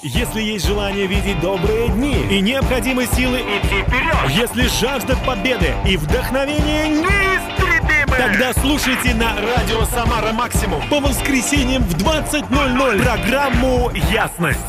Если 0.00 0.40
есть 0.40 0.64
желание 0.64 1.08
видеть 1.08 1.40
добрые 1.40 1.88
дни 1.88 2.24
и 2.30 2.40
необходимы 2.40 3.04
силы 3.06 3.38
идти 3.38 3.82
вперед, 3.82 4.14
если 4.30 4.68
жажда 4.80 5.16
победы 5.26 5.74
и 5.84 5.96
вдохновение 5.96 6.88
неистребимы, 6.88 8.16
тогда 8.16 8.52
слушайте 8.52 9.12
на 9.14 9.34
Радио 9.34 9.82
Самара 9.86 10.32
Максимум 10.32 10.88
по 10.88 11.00
воскресеньям 11.00 11.82
в 11.82 11.96
20.00 11.96 13.02
программу 13.02 13.90
«Ясность». 14.12 14.60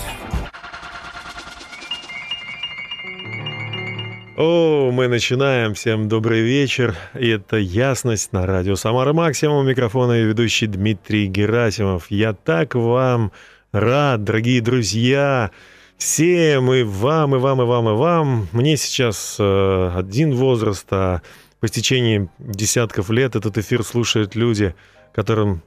О, 4.35 4.89
мы 4.91 5.07
начинаем. 5.07 5.75
Всем 5.75 6.07
добрый 6.07 6.41
вечер. 6.41 6.95
И 7.13 7.27
это 7.27 7.57
«Ясность» 7.57 8.33
на 8.33 8.47
радио 8.47 8.75
«Самара 8.75 9.13
Максимум». 9.13 9.57
У 9.57 9.69
микрофона 9.69 10.13
и 10.13 10.23
ведущий 10.23 10.65
Дмитрий 10.65 11.27
Герасимов. 11.27 12.09
Я 12.09 12.33
так 12.33 12.73
вам 12.73 13.31
рад, 13.71 14.23
дорогие 14.23 14.61
друзья. 14.61 15.51
Всем 15.97 16.71
и 16.71 16.83
вам, 16.83 17.35
и 17.35 17.39
вам, 17.39 17.61
и 17.61 17.65
вам, 17.65 17.89
и 17.89 17.93
вам. 17.93 18.47
Мне 18.51 18.77
сейчас 18.77 19.35
э, 19.37 19.91
один 19.95 20.33
возраст, 20.33 20.87
а 20.91 21.21
по 21.59 21.65
истечении 21.65 22.29
десятков 22.39 23.09
лет 23.09 23.35
этот 23.35 23.57
эфир 23.57 23.83
слушают 23.83 24.35
люди, 24.35 24.75
которым 25.13 25.61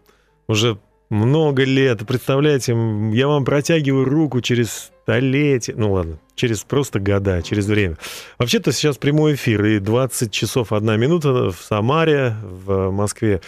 уже 0.49 0.79
много 1.11 1.65
лет. 1.65 2.07
Представляете, 2.07 2.73
я 3.12 3.29
вам 3.29 3.45
протягиваю 3.45 4.07
руку 4.07 4.41
через 4.41 4.91
столетие. 5.03 5.77
Ну 5.77 5.93
ладно, 5.93 6.19
через 6.34 6.65
просто 6.65 6.98
года, 6.98 7.43
через 7.43 7.67
время. 7.67 7.98
Вообще-то 8.39 8.73
сейчас 8.73 8.97
прямой 8.97 9.34
эфир, 9.34 9.62
и 9.67 9.79
20 9.79 10.33
часов 10.33 10.73
1 10.73 10.98
минута 10.98 11.51
в 11.51 11.59
Самаре, 11.61 12.34
в 12.43 12.91
Москве, 12.91 13.43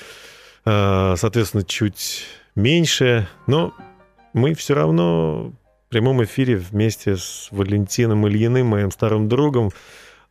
э, 0.67 1.15
соответственно, 1.17 1.65
чуть 1.65 2.27
меньше. 2.55 3.27
Но 3.47 3.73
мы 4.35 4.53
все 4.55 4.75
равно 4.75 5.53
в 5.87 5.89
прямом 5.89 6.23
эфире 6.25 6.57
вместе 6.57 7.17
с 7.17 7.49
Валентином 7.51 8.27
Ильиным, 8.29 8.67
моим 8.67 8.91
старым 8.91 9.29
другом, 9.29 9.71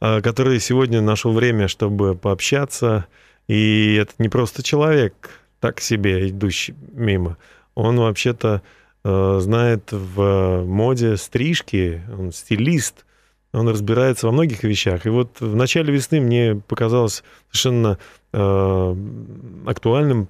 э, 0.01 0.21
который 0.21 0.59
сегодня 0.59 1.01
нашел 1.01 1.31
время, 1.31 1.67
чтобы 1.67 2.13
пообщаться. 2.13 3.07
И 3.47 3.95
это 3.95 4.13
не 4.19 4.29
просто 4.29 4.61
человек, 4.61 5.29
так 5.59 5.79
себе 5.79 6.29
идущий 6.29 6.75
мимо. 6.91 7.37
Он 7.75 7.97
вообще-то 7.97 8.61
э, 9.03 9.39
знает 9.41 9.91
в 9.91 10.65
моде 10.65 11.17
стрижки, 11.17 12.03
он 12.11 12.33
стилист, 12.33 13.05
он 13.53 13.69
разбирается 13.69 14.25
во 14.25 14.33
многих 14.33 14.63
вещах. 14.63 15.05
И 15.05 15.09
вот 15.09 15.39
в 15.39 15.55
начале 15.55 15.93
весны 15.93 16.19
мне 16.19 16.61
показалось 16.67 17.23
совершенно 17.49 17.97
э, 18.33 18.95
актуальным 19.65 20.27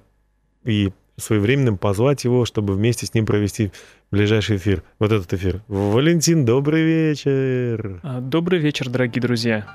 и 0.64 0.92
своевременным 1.16 1.78
позвать 1.78 2.24
его, 2.24 2.44
чтобы 2.44 2.74
вместе 2.74 3.06
с 3.06 3.14
ним 3.14 3.26
провести 3.26 3.72
ближайший 4.10 4.56
эфир, 4.56 4.82
вот 4.98 5.12
этот 5.12 5.32
эфир. 5.32 5.62
Валентин, 5.68 6.44
добрый 6.44 6.82
вечер. 6.82 8.00
А, 8.02 8.20
добрый 8.20 8.58
вечер, 8.58 8.88
дорогие 8.88 9.22
друзья. 9.22 9.66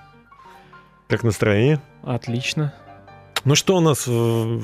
Как 1.08 1.24
настроение? 1.24 1.82
Отлично. 2.04 2.74
Ну 3.46 3.56
что 3.56 3.78
у 3.78 3.80
нас 3.80 4.06
в 4.06 4.62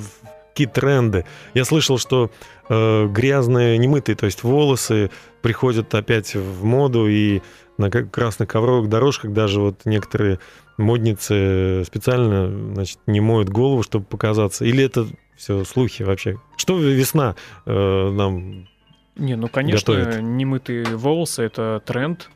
какие 0.56 0.68
тренды. 0.68 1.26
Я 1.54 1.66
слышал, 1.66 1.98
что 1.98 2.32
э, 2.70 3.08
грязные, 3.08 3.78
немытые, 3.78 4.16
то 4.16 4.26
есть 4.26 4.44
волосы 4.44 5.12
приходят 5.42 5.94
опять 5.94 6.34
в 6.34 6.64
моду, 6.64 7.08
и 7.08 7.42
на 7.78 7.90
красных 7.90 8.48
ковровых 8.48 8.88
дорожках 8.88 9.34
даже 9.34 9.60
вот 9.60 9.82
некоторые 9.84 10.40
модницы 10.78 11.84
специально 11.86 12.74
значит, 12.74 13.00
не 13.06 13.20
моют 13.20 13.50
голову, 13.50 13.84
чтобы 13.84 14.06
показаться. 14.06 14.64
Или 14.64 14.86
это 14.86 15.08
все 15.36 15.64
слухи 15.64 16.04
вообще? 16.04 16.40
Что 16.58 16.80
весна 16.80 17.36
э, 17.66 18.10
нам 18.12 18.68
Не, 19.16 19.36
ну, 19.36 19.48
конечно, 19.48 19.94
готовит? 19.94 20.22
немытые 20.22 20.86
волосы— 20.86 21.44
это 21.44 21.82
тренд 21.86 22.30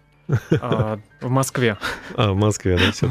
а, 0.61 0.99
в 1.21 1.29
Москве. 1.29 1.77
А, 2.15 2.31
в 2.31 2.35
Москве, 2.35 2.77
да, 2.77 2.91
все 2.91 3.09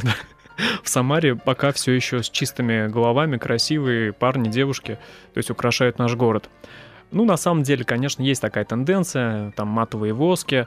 в 0.83 0.89
Самаре 0.89 1.37
пока 1.37 1.73
все 1.73 1.93
еще 1.93 2.23
с 2.23 2.31
чистыми 2.31 2.89
головами, 2.89 3.37
красивые 3.37 4.13
парни, 4.13 4.49
девушки, 4.49 4.99
то 5.33 5.39
есть 5.39 5.51
украшают 5.51 5.99
наш 5.99 6.15
город. 6.15 6.49
Ну, 7.11 7.25
на 7.25 7.37
самом 7.37 7.63
деле, 7.63 7.85
конечно, 7.85 8.23
есть 8.23 8.43
такая 8.43 8.65
тенденция, 8.65 9.53
там 9.53 9.69
матовые 9.69 10.13
воски, 10.13 10.67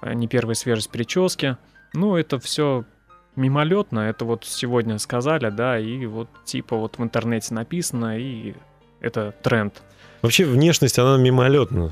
э, 0.00 0.14
не 0.14 0.28
первая 0.28 0.54
свежесть 0.54 0.90
прически. 0.90 1.56
Ну, 1.92 2.16
это 2.16 2.38
все 2.38 2.84
мимолетно, 3.36 4.00
это 4.00 4.24
вот 4.24 4.44
сегодня 4.44 4.98
сказали, 4.98 5.50
да, 5.50 5.78
и 5.78 6.06
вот 6.06 6.28
типа 6.44 6.76
вот 6.76 6.98
в 6.98 7.02
интернете 7.02 7.54
написано, 7.54 8.18
и 8.18 8.54
это 9.00 9.34
тренд. 9.42 9.82
Вообще 10.22 10.44
внешность, 10.44 10.98
она 10.98 11.16
мимолетна, 11.16 11.90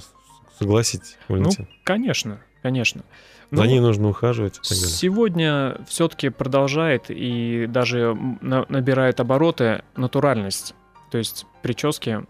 согласитесь, 0.58 1.18
Валентин? 1.28 1.66
Ну, 1.68 1.76
конечно, 1.84 2.40
конечно. 2.62 3.02
За 3.50 3.66
ней 3.66 3.80
нужно 3.80 4.08
ухаживать. 4.08 4.60
Сегодня 4.62 5.76
все-таки 5.88 6.28
продолжает 6.28 7.06
и 7.08 7.66
даже 7.68 8.16
набирает 8.40 9.18
обороты 9.18 9.82
натуральность. 9.96 10.74
То 11.10 11.18
есть 11.18 11.46
прически 11.62 12.24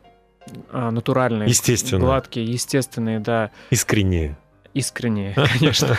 а, 0.71 0.91
натуральные, 0.91 1.48
естественно. 1.50 2.00
гладкие, 2.00 2.47
естественные, 2.47 3.21
да. 3.21 3.50
Искренние 3.69 4.38
искренне, 4.75 5.34
конечно. 5.58 5.97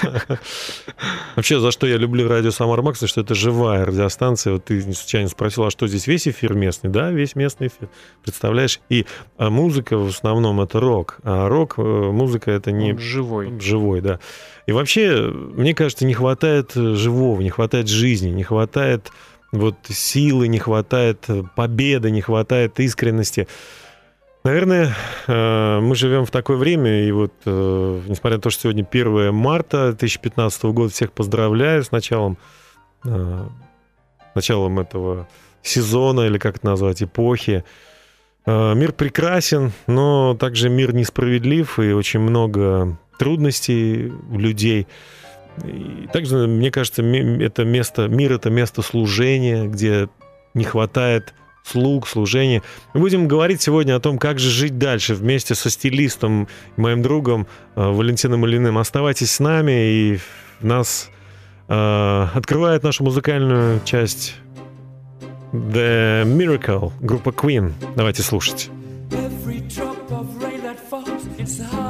Вообще, 1.36 1.60
за 1.60 1.72
что 1.72 1.88
я 1.88 1.98
люблю 1.98 2.28
радио 2.28 2.52
Самар 2.52 2.82
Макс, 2.82 3.04
что 3.06 3.22
это 3.22 3.36
живая 3.36 3.86
радиостанция. 3.86 4.54
Вот 4.54 4.66
ты 4.66 4.82
случайно 4.94 5.30
спросил, 5.30 5.66
а 5.66 5.72
что 5.72 5.88
здесь 5.88 6.08
весь 6.08 6.28
эфир 6.28 6.54
местный? 6.54 6.90
Да, 6.90 7.12
весь 7.12 7.36
местный 7.36 7.68
эфир. 7.68 7.90
Представляешь? 8.24 8.80
И 8.90 9.06
а 9.38 9.50
музыка 9.50 9.98
в 9.98 10.08
основном 10.08 10.62
это 10.62 10.80
рок. 10.80 11.18
А 11.24 11.48
рок, 11.50 11.76
э, 11.78 11.82
музыка 11.82 12.52
это 12.52 12.72
не... 12.72 12.94
Он 12.94 13.00
живой. 13.00 13.60
Живой, 13.60 14.02
да. 14.02 14.20
И 14.68 14.72
вообще, 14.72 15.32
мне 15.32 15.74
кажется, 15.74 16.06
не 16.06 16.14
хватает 16.14 16.74
живого, 16.74 17.42
не 17.42 17.50
хватает 17.50 17.88
жизни, 17.88 18.30
не 18.30 18.44
хватает 18.44 19.12
вот 19.52 19.76
силы, 19.90 20.48
не 20.48 20.60
хватает 20.60 21.26
победы, 21.56 22.10
не 22.12 22.22
хватает 22.22 22.80
искренности. 22.80 23.48
Наверное, 24.44 24.96
э, 25.28 25.80
мы 25.82 25.94
живем 25.94 26.26
в 26.26 26.32
такое 26.32 26.58
время, 26.58 27.04
и 27.04 27.12
вот, 27.12 27.32
э, 27.46 28.02
несмотря 28.08 28.38
на 28.38 28.42
то, 28.42 28.50
что 28.50 28.64
сегодня 28.64 28.84
1 28.84 29.32
марта 29.32 29.90
2015 29.90 30.64
года, 30.74 30.92
всех 30.92 31.12
поздравляю 31.12 31.84
с 31.84 31.92
началом, 31.92 32.38
э, 33.06 33.46
началом 34.34 34.80
этого 34.80 35.28
сезона, 35.62 36.22
или 36.22 36.40
как 36.40 36.58
это 36.58 36.66
назвать, 36.66 37.04
эпохи. 37.04 37.64
Мир 38.48 38.94
прекрасен, 38.94 39.72
но 39.86 40.36
также 40.40 40.70
мир 40.70 40.96
несправедлив, 40.96 41.78
и 41.78 41.92
очень 41.92 42.22
много 42.22 42.98
трудностей 43.20 44.12
у 44.32 44.40
людей. 44.40 44.88
И 45.64 46.10
также, 46.12 46.48
мне 46.48 46.72
кажется, 46.72 47.04
это 47.04 47.64
место, 47.64 48.08
мир— 48.08 48.32
это 48.34 48.50
место 48.50 48.82
служения, 48.82 49.66
где 49.66 50.10
не 50.56 50.64
хватает 50.64 51.36
слуг, 51.64 52.08
служения. 52.08 52.62
Мы 52.94 53.02
будем 53.02 53.28
говорить 53.28 53.62
сегодня 53.62 53.96
о 53.96 54.00
том, 54.00 54.18
как 54.18 54.40
же 54.40 54.50
жить 54.50 54.78
дальше 54.78 55.14
вместе 55.16 55.56
со 55.56 55.70
стилистом, 55.70 56.48
моим 56.78 57.02
другом 57.02 57.48
э, 57.76 57.82
Валентином 57.82 58.46
Ильиным. 58.46 58.78
Оставайтесь 58.78 59.32
с 59.32 59.40
нами, 59.40 59.72
и 59.72 60.20
нас 60.62 61.10
э, 61.68 62.28
открывает 62.34 62.84
нашу 62.84 63.04
музыкальную 63.04 63.82
часть 63.86 64.36
The 65.54 66.24
Miracle, 66.24 66.92
группа 67.02 67.30
Queen. 67.30 67.74
Давайте 67.96 68.22
слушать. 68.22 68.70
слушаете 71.50 71.81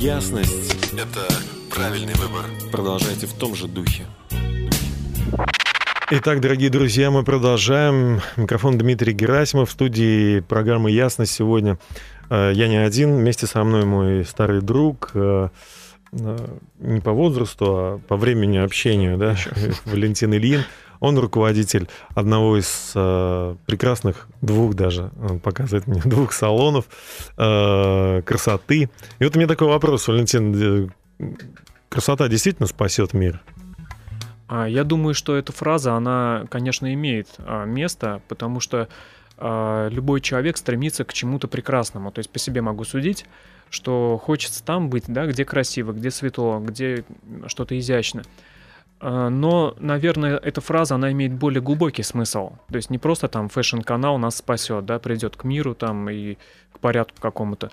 «Ясность». 0.00 0.94
Это 0.94 1.28
правильный 1.74 2.14
выбор. 2.14 2.46
Продолжайте 2.72 3.26
в 3.26 3.34
том 3.34 3.54
же 3.54 3.68
духе. 3.68 4.04
Итак, 6.10 6.40
дорогие 6.40 6.70
друзья, 6.70 7.10
мы 7.10 7.22
продолжаем. 7.22 8.22
Микрофон 8.38 8.78
Дмитрий 8.78 9.12
Герасимов 9.12 9.68
в 9.68 9.72
студии 9.72 10.40
программы 10.40 10.90
«Ясность» 10.90 11.32
сегодня. 11.32 11.78
Э, 12.30 12.50
я 12.54 12.68
не 12.68 12.78
один, 12.78 13.14
вместе 13.14 13.46
со 13.46 13.62
мной 13.62 13.84
мой 13.84 14.24
старый 14.24 14.62
друг, 14.62 15.10
э, 15.12 15.50
э, 16.12 16.48
не 16.78 17.00
по 17.00 17.12
возрасту, 17.12 17.66
а 17.66 18.00
по 18.08 18.16
времени 18.16 18.56
общения, 18.56 19.18
да, 19.18 19.36
Валентин 19.84 20.32
Ильин. 20.32 20.64
Он 21.00 21.18
руководитель 21.18 21.88
одного 22.14 22.58
из 22.58 22.92
э, 22.94 23.56
прекрасных 23.66 24.28
двух 24.42 24.74
даже, 24.74 25.10
он 25.20 25.40
показывает 25.40 25.86
мне, 25.86 26.00
двух 26.04 26.32
салонов 26.32 26.86
э, 27.36 28.22
красоты. 28.22 28.90
И 29.18 29.24
вот 29.24 29.34
у 29.34 29.38
меня 29.38 29.48
такой 29.48 29.68
вопрос, 29.68 30.06
Валентин, 30.06 30.88
э, 31.18 31.26
красота 31.88 32.28
действительно 32.28 32.66
спасет 32.66 33.14
мир? 33.14 33.42
А, 34.50 34.68
я 34.68 34.82
думаю, 34.82 35.14
что 35.14 35.36
эта 35.36 35.52
фраза, 35.52 35.94
она, 35.94 36.44
конечно, 36.50 36.92
имеет 36.92 37.28
а, 37.38 37.64
место, 37.64 38.20
потому 38.26 38.58
что 38.58 38.88
а, 39.36 39.88
любой 39.88 40.20
человек 40.20 40.56
стремится 40.56 41.04
к 41.04 41.12
чему-то 41.12 41.46
прекрасному. 41.46 42.10
То 42.10 42.18
есть 42.18 42.30
по 42.30 42.40
себе 42.40 42.60
могу 42.60 42.84
судить, 42.84 43.26
что 43.70 44.20
хочется 44.22 44.64
там 44.64 44.90
быть, 44.90 45.04
да, 45.06 45.26
где 45.26 45.44
красиво, 45.44 45.92
где 45.92 46.10
светло, 46.10 46.58
где 46.58 47.04
что-то 47.46 47.78
изящно. 47.78 48.22
А, 49.00 49.30
но, 49.30 49.74
наверное, 49.78 50.36
эта 50.36 50.60
фраза, 50.60 50.94
она 50.94 51.10
имеет 51.12 51.32
более 51.32 51.62
глубокий 51.62 52.02
смысл. 52.02 52.52
То 52.70 52.76
есть 52.76 52.90
не 52.90 52.98
просто 52.98 53.28
там 53.28 53.48
fashion-канал 53.48 54.18
нас 54.18 54.36
спасет, 54.36 54.84
да, 54.84 54.98
придет 54.98 55.36
к 55.36 55.44
миру 55.44 55.74
там 55.74 56.08
и 56.10 56.36
к 56.72 56.78
порядку 56.80 57.20
какому-то. 57.20 57.70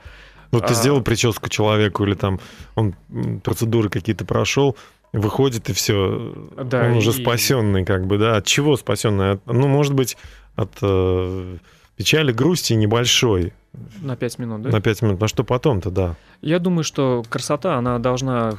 Ну, 0.52 0.60
ты 0.60 0.68
а... 0.68 0.74
сделал 0.74 1.02
прическу 1.02 1.50
человеку 1.50 2.06
или 2.06 2.14
там 2.14 2.40
он 2.76 2.96
процедуры 3.44 3.90
какие-то 3.90 4.24
прошел, 4.24 4.78
выходит 5.12 5.70
и 5.70 5.74
все, 5.74 6.34
да, 6.56 6.86
он 6.86 6.94
и... 6.94 6.98
уже 6.98 7.12
спасенный, 7.12 7.84
как 7.84 8.08
бы, 8.08 8.18
да. 8.18 8.38
От 8.38 8.46
чего 8.46 8.78
спасенный? 8.78 9.40
ну, 9.46 9.68
может 9.68 9.94
быть, 9.94 10.18
от 10.56 10.72
э, 10.82 11.58
печали, 11.98 12.32
грусти 12.32 12.74
небольшой. 12.74 13.54
На 14.02 14.16
пять 14.16 14.40
минут, 14.40 14.62
да? 14.62 14.70
На 14.70 14.82
пять 14.82 15.02
минут. 15.02 15.20
На 15.20 15.28
что 15.28 15.44
потом-то, 15.44 15.92
да? 15.92 16.16
Я 16.42 16.60
думаю, 16.60 16.84
что 16.84 17.24
красота, 17.30 17.76
она 17.76 18.00
должна 18.00 18.54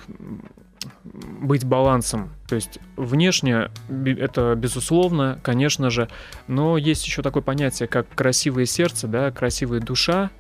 быть 1.05 1.65
балансом. 1.65 2.31
То 2.49 2.55
есть 2.55 2.79
внешне 2.97 3.71
это 3.89 4.55
безусловно, 4.57 5.39
конечно 5.43 5.91
же, 5.91 6.09
но 6.47 6.77
есть 6.77 7.07
еще 7.07 7.23
такое 7.23 7.43
понятие, 7.43 7.89
как 7.89 8.09
красивое 8.15 8.67
сердце, 8.67 9.09
да, 9.09 9.31
красивая 9.31 9.81
душа, 9.81 10.31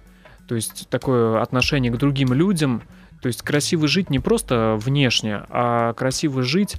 то 0.47 0.55
есть 0.55 0.89
такое 0.89 1.41
отношение 1.43 1.93
к 1.93 1.97
другим 1.97 2.33
людям. 2.33 2.83
То 3.21 3.27
есть 3.27 3.43
красиво 3.43 3.89
жить 3.89 4.11
не 4.11 4.21
просто 4.21 4.77
внешне, 4.79 5.43
а 5.49 5.93
красиво 5.95 6.43
жить 6.43 6.77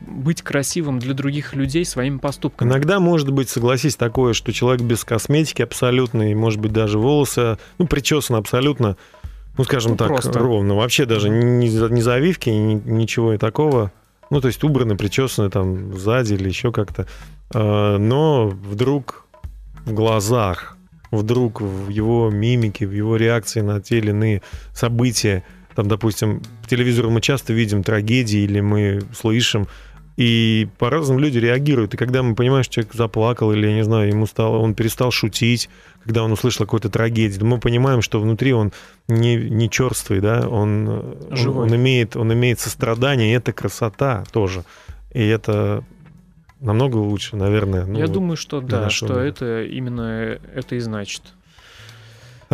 быть 0.00 0.42
красивым 0.42 0.98
для 0.98 1.14
других 1.14 1.54
людей 1.54 1.84
своими 1.84 2.18
поступками. 2.18 2.68
Иногда 2.68 2.98
может 2.98 3.30
быть, 3.30 3.48
согласись, 3.48 3.94
такое, 3.94 4.32
что 4.32 4.52
человек 4.52 4.82
без 4.82 5.04
косметики 5.04 5.62
абсолютно, 5.62 6.30
и 6.30 6.34
может 6.34 6.60
быть 6.60 6.72
даже 6.72 6.98
волосы, 6.98 7.58
ну, 7.78 7.86
причесан 7.86 8.36
абсолютно 8.36 8.96
ну, 9.56 9.64
скажем 9.64 9.92
ну, 9.92 9.96
так, 9.96 10.08
просто. 10.08 10.38
ровно. 10.38 10.74
Вообще 10.74 11.06
даже 11.06 11.28
ни, 11.28 11.66
ни 11.66 12.00
завивки, 12.00 12.50
ни, 12.50 12.74
ничего 12.84 13.34
и 13.34 13.38
такого. 13.38 13.92
Ну, 14.30 14.40
то 14.40 14.48
есть 14.48 14.64
убраны, 14.64 14.96
причесаны 14.96 15.50
там 15.50 15.96
сзади 15.96 16.34
или 16.34 16.48
еще 16.48 16.72
как-то. 16.72 17.06
А, 17.54 17.98
но 17.98 18.48
вдруг 18.48 19.26
в 19.84 19.92
глазах, 19.92 20.76
вдруг 21.10 21.60
в 21.60 21.88
его 21.88 22.30
мимике, 22.30 22.86
в 22.86 22.92
его 22.92 23.16
реакции 23.16 23.60
на 23.60 23.80
те 23.80 23.98
или 23.98 24.10
иные 24.10 24.42
события, 24.72 25.44
там, 25.74 25.88
допустим, 25.88 26.40
по 26.62 26.68
телевизору 26.68 27.10
мы 27.10 27.20
часто 27.20 27.52
видим 27.52 27.82
трагедии 27.82 28.40
или 28.40 28.60
мы 28.60 29.02
слышим 29.14 29.66
и 30.16 30.68
по-разному 30.78 31.18
люди 31.18 31.38
реагируют. 31.38 31.94
И 31.94 31.96
когда 31.96 32.22
мы 32.22 32.34
понимаем, 32.34 32.62
что 32.62 32.74
человек 32.74 32.94
заплакал, 32.94 33.52
или, 33.52 33.66
я 33.66 33.74
не 33.74 33.84
знаю, 33.84 34.08
ему 34.08 34.26
стало, 34.26 34.58
он 34.58 34.74
перестал 34.74 35.10
шутить, 35.10 35.68
когда 36.04 36.22
он 36.22 36.32
услышал 36.32 36.64
какую-то 36.66 36.88
трагедию, 36.88 37.44
мы 37.44 37.58
понимаем, 37.58 38.00
что 38.00 38.20
внутри 38.20 38.52
он 38.52 38.72
не, 39.08 39.36
не 39.36 39.68
черствый, 39.68 40.20
да, 40.20 40.48
он, 40.48 40.88
он, 40.88 41.48
он, 41.56 41.74
имеет, 41.74 42.16
он 42.16 42.32
имеет 42.32 42.60
сострадание, 42.60 43.32
и 43.32 43.36
это 43.36 43.52
красота 43.52 44.24
тоже. 44.30 44.64
И 45.12 45.24
это 45.24 45.82
намного 46.60 46.96
лучше, 46.96 47.36
наверное. 47.36 47.84
Ну, 47.84 47.98
я 47.98 48.06
думаю, 48.06 48.36
что 48.36 48.60
да, 48.60 48.90
что 48.90 49.06
мира. 49.06 49.18
это 49.18 49.64
именно 49.64 50.38
это 50.54 50.76
и 50.76 50.78
значит. 50.78 51.22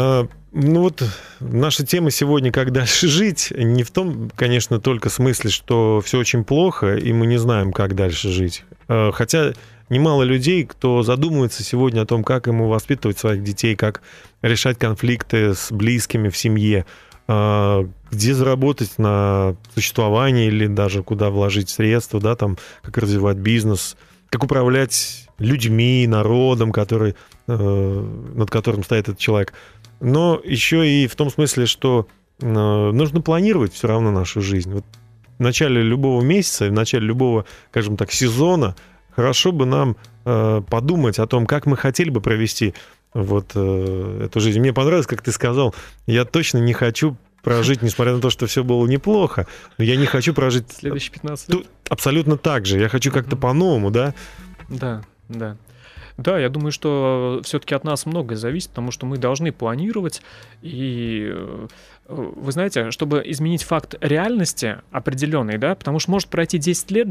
А, 0.00 0.26
ну 0.52 0.80
вот 0.80 1.02
наша 1.40 1.84
тема 1.84 2.10
сегодня 2.10 2.50
«Как 2.50 2.72
дальше 2.72 3.06
жить» 3.06 3.52
не 3.54 3.82
в 3.82 3.90
том, 3.90 4.30
конечно, 4.34 4.80
только 4.80 5.10
смысле, 5.10 5.50
что 5.50 6.00
все 6.02 6.18
очень 6.18 6.42
плохо, 6.42 6.96
и 6.96 7.12
мы 7.12 7.26
не 7.26 7.36
знаем, 7.36 7.70
как 7.70 7.94
дальше 7.94 8.30
жить. 8.30 8.64
А, 8.88 9.12
хотя 9.12 9.52
немало 9.90 10.22
людей, 10.22 10.64
кто 10.64 11.02
задумывается 11.02 11.62
сегодня 11.62 12.00
о 12.00 12.06
том, 12.06 12.24
как 12.24 12.46
ему 12.46 12.68
воспитывать 12.68 13.18
своих 13.18 13.42
детей, 13.42 13.76
как 13.76 14.00
решать 14.40 14.78
конфликты 14.78 15.54
с 15.54 15.70
близкими 15.70 16.30
в 16.30 16.36
семье, 16.36 16.86
а, 17.28 17.86
где 18.10 18.32
заработать 18.32 18.96
на 18.96 19.54
существование 19.74 20.46
или 20.46 20.66
даже 20.66 21.02
куда 21.02 21.28
вложить 21.28 21.68
средства, 21.68 22.20
да, 22.20 22.36
там, 22.36 22.56
как 22.80 22.96
развивать 22.96 23.36
бизнес, 23.36 23.98
как 24.30 24.44
управлять 24.44 25.26
людьми, 25.38 26.06
народом, 26.06 26.70
который, 26.70 27.16
э, 27.48 28.08
над 28.34 28.50
которым 28.50 28.82
стоит 28.84 29.08
этот 29.08 29.18
человек– 29.18 29.52
но 30.00 30.40
еще 30.42 30.88
и 30.88 31.06
в 31.06 31.14
том 31.14 31.30
смысле, 31.30 31.66
что 31.66 32.08
э, 32.40 32.46
нужно 32.46 33.20
планировать 33.20 33.74
все 33.74 33.88
равно 33.88 34.10
нашу 34.10 34.40
жизнь. 34.40 34.72
Вот 34.72 34.84
в 35.38 35.42
начале 35.42 35.82
любого 35.82 36.22
месяца, 36.22 36.66
в 36.66 36.72
начале 36.72 37.06
любого, 37.06 37.46
скажем 37.70 37.96
так, 37.96 38.12
сезона 38.12 38.76
хорошо 39.10 39.52
бы 39.52 39.66
нам 39.66 39.96
э, 40.24 40.62
подумать 40.68 41.18
о 41.18 41.26
том, 41.26 41.46
как 41.46 41.66
мы 41.66 41.76
хотели 41.76 42.10
бы 42.10 42.20
провести 42.20 42.74
вот 43.14 43.52
э, 43.54 44.22
эту 44.26 44.40
жизнь. 44.40 44.60
Мне 44.60 44.72
понравилось, 44.72 45.06
как 45.06 45.22
ты 45.22 45.32
сказал, 45.32 45.74
я 46.06 46.24
точно 46.24 46.58
не 46.58 46.72
хочу 46.72 47.16
прожить, 47.42 47.82
несмотря 47.82 48.14
на 48.14 48.20
то, 48.20 48.30
что 48.30 48.46
все 48.46 48.62
было 48.62 48.86
неплохо, 48.86 49.46
но 49.78 49.84
я 49.84 49.96
не 49.96 50.06
хочу 50.06 50.34
прожить... 50.34 50.70
Следующие 50.72 51.12
15 51.12 51.48
лет? 51.48 51.66
Абсолютно 51.88 52.36
так 52.36 52.66
же. 52.66 52.78
Я 52.78 52.88
хочу 52.88 53.10
как-то 53.10 53.36
по-новому, 53.36 53.90
да? 53.90 54.14
Да, 54.68 55.02
да. 55.28 55.56
Да, 56.20 56.38
я 56.38 56.50
думаю, 56.50 56.70
что 56.70 57.40
все-таки 57.44 57.74
от 57.74 57.82
нас 57.84 58.04
многое 58.04 58.36
зависит, 58.36 58.68
потому 58.70 58.90
что 58.90 59.06
мы 59.06 59.16
должны 59.16 59.52
планировать. 59.52 60.20
И 60.60 61.30
э, 61.32 61.66
вы 62.08 62.52
знаете, 62.52 62.90
чтобы 62.90 63.22
изменить 63.24 63.62
факт 63.62 63.94
реальности 64.02 64.78
определенный, 64.90 65.56
да, 65.56 65.74
потому 65.74 65.98
что 65.98 66.10
может 66.10 66.28
пройти 66.28 66.58
10 66.58 66.90
лет 66.90 67.08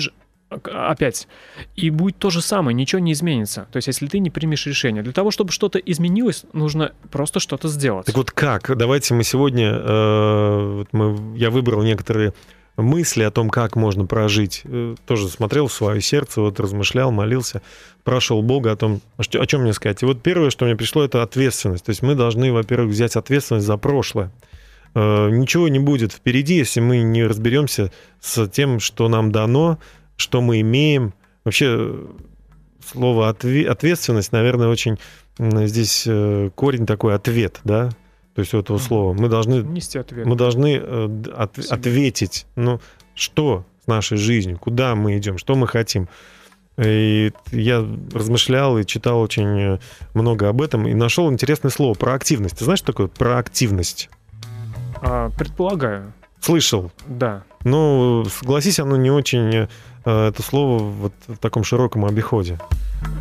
опять. 0.49 1.27
И 1.75 1.89
будет 1.89 2.17
то 2.17 2.29
же 2.29 2.41
самое, 2.41 2.75
ничего 2.75 2.99
не 2.99 3.13
изменится. 3.13 3.67
То 3.71 3.77
есть, 3.77 3.87
если 3.87 4.07
ты 4.07 4.19
не 4.19 4.29
примешь 4.29 4.65
решение. 4.67 5.03
Для 5.03 5.13
того, 5.13 5.31
чтобы 5.31 5.51
что-то 5.51 5.79
изменилось, 5.79 6.45
нужно 6.53 6.91
просто 7.11 7.39
что-то 7.39 7.67
сделать. 7.67 8.05
Так 8.05 8.15
вот 8.15 8.31
как? 8.31 8.75
Давайте 8.77 9.15
мы 9.15 9.23
сегодня... 9.23 9.71
Э, 9.73 10.85
мы, 10.91 11.37
я 11.37 11.49
выбрал 11.49 11.81
некоторые 11.81 12.33
мысли 12.81 13.23
о 13.23 13.31
том, 13.31 13.49
как 13.49 13.75
можно 13.75 14.05
прожить. 14.05 14.61
Э, 14.65 14.95
тоже 15.05 15.27
смотрел 15.29 15.67
в 15.67 15.73
свое 15.73 16.01
сердце, 16.01 16.41
вот 16.41 16.59
размышлял, 16.59 17.11
молился, 17.11 17.61
прошел 18.03 18.41
Бога 18.41 18.71
о 18.71 18.75
том, 18.75 19.01
о 19.17 19.45
чем 19.45 19.61
мне 19.61 19.73
сказать. 19.73 20.01
И 20.01 20.05
вот 20.05 20.21
первое, 20.21 20.49
что 20.49 20.65
мне 20.65 20.75
пришло, 20.75 21.03
это 21.03 21.23
ответственность. 21.23 21.85
То 21.85 21.91
есть 21.91 22.01
мы 22.01 22.15
должны, 22.15 22.51
во-первых, 22.51 22.91
взять 22.91 23.15
ответственность 23.15 23.65
за 23.65 23.77
прошлое. 23.77 24.31
Э, 24.95 25.29
ничего 25.29 25.67
не 25.67 25.79
будет 25.79 26.13
впереди, 26.13 26.55
если 26.55 26.79
мы 26.79 27.01
не 27.01 27.23
разберемся 27.25 27.91
с 28.19 28.47
тем, 28.47 28.79
что 28.79 29.07
нам 29.07 29.31
дано, 29.31 29.79
что 30.15 30.41
мы 30.41 30.61
имеем. 30.61 31.13
Вообще 31.45 31.97
слово 32.85 33.29
ответственность, 33.29 34.31
наверное, 34.31 34.67
очень 34.67 34.97
здесь 35.39 36.03
э, 36.05 36.49
корень 36.55 36.85
такой 36.85 37.15
ответ, 37.15 37.59
да, 37.63 37.89
то 38.39 38.41
есть 38.41 38.53
этого 38.53 38.77
слова. 38.77 39.13
Мы 39.13 39.27
должны, 39.27 39.55
Нести 39.55 39.97
ответ. 39.97 40.25
мы 40.25 40.37
должны 40.37 40.79
э, 40.81 41.23
от, 41.35 41.59
ответить, 41.59 42.45
ну, 42.55 42.79
что 43.15 43.65
с 43.83 43.87
нашей 43.87 44.17
жизнью, 44.17 44.57
куда 44.57 44.95
мы 44.95 45.17
идем, 45.17 45.37
что 45.37 45.55
мы 45.55 45.67
хотим. 45.67 46.07
И 46.77 47.33
я 47.51 47.85
размышлял 48.13 48.77
и 48.77 48.85
читал 48.85 49.19
очень 49.19 49.59
э, 49.59 49.79
много 50.13 50.47
об 50.47 50.61
этом 50.61 50.87
и 50.87 50.93
нашел 50.93 51.29
интересное 51.29 51.69
слово 51.69 51.95
про 51.95 52.13
активность. 52.13 52.57
Ты 52.57 52.63
знаешь, 52.63 52.79
что 52.79 52.93
такое 52.93 53.07
проактивность? 53.07 54.09
А, 55.01 55.29
предполагаю. 55.31 56.13
Слышал? 56.39 56.93
Да. 57.07 57.43
Ну, 57.65 58.23
согласись, 58.29 58.79
оно 58.79 58.95
не 58.95 59.11
очень 59.11 59.67
Э, 60.05 60.29
это 60.29 60.41
слово 60.41 60.79
вот 60.79 61.13
в 61.27 61.37
таком 61.37 61.63
широком 61.63 62.05
обиходе? 62.05 62.59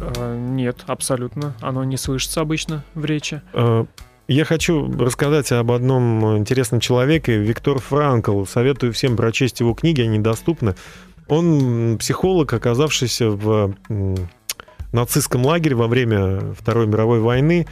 Э, 0.00 0.36
нет, 0.36 0.84
абсолютно. 0.86 1.54
Оно 1.60 1.84
не 1.84 1.96
слышится 1.96 2.40
обычно 2.40 2.84
в 2.94 3.04
речи. 3.04 3.42
Э, 4.28 4.32
я 4.32 4.44
хочу 4.44 4.90
рассказать 4.98 5.50
об 5.52 5.72
одном 5.72 6.38
интересном 6.38 6.80
человеке, 6.80 7.38
Виктор 7.38 7.78
Франкл. 7.78 8.44
Советую 8.44 8.92
всем 8.92 9.16
прочесть 9.16 9.60
его 9.60 9.74
книги, 9.74 10.02
они 10.02 10.18
доступны. 10.18 10.74
Он 11.26 11.98
психолог, 11.98 12.52
оказавшийся 12.52 13.30
в 13.30 13.74
нацистском 14.92 15.44
лагере 15.44 15.76
во 15.76 15.88
время 15.88 16.54
Второй 16.54 16.86
мировой 16.86 17.20
войны, 17.20 17.66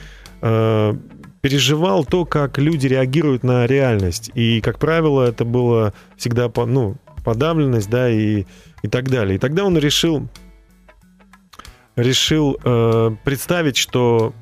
переживал 1.41 2.05
то, 2.05 2.27
как 2.27 2.59
люди 2.59 2.87
реагируют 2.87 3.45
на 3.45 3.67
реальность. 3.67 4.31
И, 4.35 4.61
как 4.61 4.79
правило, 4.79 5.23
это 5.23 5.47
было 5.47 5.95
всегда 6.19 6.51
ну, 6.55 6.97
подавленность, 7.25 7.89
да, 7.89 8.11
и 8.11 8.45
и 8.87 8.89
так 8.89 9.11
далее. 9.11 9.37
И 9.37 9.39
тогда 9.39 9.65
он 9.65 9.77
решил, 9.77 10.29
решил 11.97 12.57
э, 12.63 13.11
представить, 13.25 13.77
что 13.77 14.33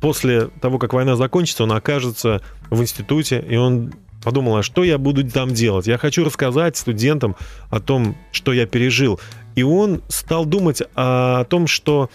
после 0.00 0.48
того, 0.60 0.78
как 0.78 0.92
война 0.92 1.16
закончится, 1.16 1.64
он 1.64 1.72
окажется 1.72 2.42
в 2.70 2.80
институте, 2.80 3.44
и 3.48 3.56
он 3.56 3.92
подумал, 4.22 4.56
а 4.56 4.62
что 4.62 4.84
я 4.84 4.98
буду 4.98 5.28
там 5.28 5.54
делать? 5.54 5.86
Я 5.86 5.98
хочу 5.98 6.24
рассказать 6.24 6.76
студентам 6.76 7.36
о 7.70 7.80
том, 7.80 8.16
что 8.32 8.52
я 8.52 8.66
пережил. 8.66 9.20
И 9.54 9.62
он 9.62 10.02
стал 10.08 10.44
думать 10.44 10.82
о, 10.94 11.44
том, 11.44 11.66
что 11.66 12.10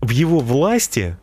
в 0.00 0.10
его 0.10 0.40
власти 0.40 1.16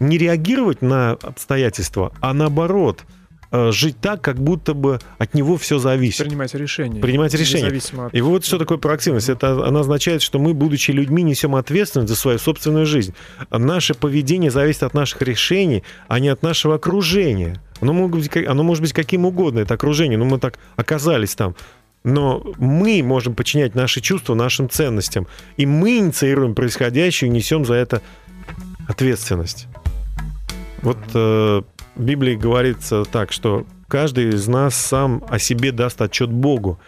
не 0.00 0.18
реагировать 0.18 0.82
на 0.82 1.12
обстоятельства, 1.12 2.12
а 2.20 2.32
наоборот– 2.32 3.02
жить 3.52 3.96
так, 4.00 4.20
как 4.20 4.36
будто 4.36 4.74
бы 4.74 4.98
от 5.18 5.34
него 5.34 5.56
все 5.56 5.78
зависит. 5.78 6.24
Принимать 6.24 6.54
решения. 6.54 7.00
Принимать 7.00 7.34
решения. 7.34 7.68
От... 7.68 8.14
И 8.14 8.20
вот 8.20 8.44
что 8.44 8.58
такое 8.58 8.78
проактивность? 8.78 9.28
Это 9.28 9.66
она 9.66 9.80
означает, 9.80 10.22
что 10.22 10.38
мы, 10.38 10.54
будучи 10.54 10.90
людьми, 10.90 11.22
несем 11.22 11.54
ответственность 11.54 12.08
за 12.08 12.16
свою 12.16 12.38
собственную 12.38 12.86
жизнь. 12.86 13.14
Наше 13.50 13.94
поведение 13.94 14.50
зависит 14.50 14.82
от 14.84 14.94
наших 14.94 15.22
решений, 15.22 15.82
а 16.08 16.18
не 16.18 16.28
от 16.28 16.42
нашего 16.42 16.76
окружения. 16.76 17.60
Оно 17.80 17.92
может 17.92 18.16
быть, 18.16 18.46
оно 18.46 18.62
может 18.62 18.82
быть 18.82 18.92
каким 18.92 19.26
угодно, 19.26 19.60
это 19.60 19.74
окружение, 19.74 20.16
но 20.16 20.24
мы 20.24 20.38
так 20.38 20.58
оказались 20.76 21.34
там. 21.34 21.54
Но 22.04 22.42
мы 22.58 23.02
можем 23.02 23.34
подчинять 23.34 23.74
наши 23.74 24.00
чувства 24.00 24.34
нашим 24.34 24.68
ценностям. 24.68 25.26
И 25.56 25.66
мы 25.66 25.98
инициируем 25.98 26.54
происходящее 26.54 27.28
и 27.28 27.32
несем 27.32 27.64
за 27.64 27.74
это 27.74 28.02
ответственность. 28.88 29.68
Вот 30.82 30.98
э, 31.14 31.62
в 31.94 32.02
Библии 32.02 32.34
говорится 32.34 33.04
так, 33.04 33.32
что 33.32 33.66
каждый 33.88 34.30
из 34.30 34.48
нас 34.48 34.74
сам 34.74 35.22
о 35.28 35.38
себе 35.38 35.72
даст 35.72 36.00
отчет 36.02 36.30
Богу. 36.30 36.78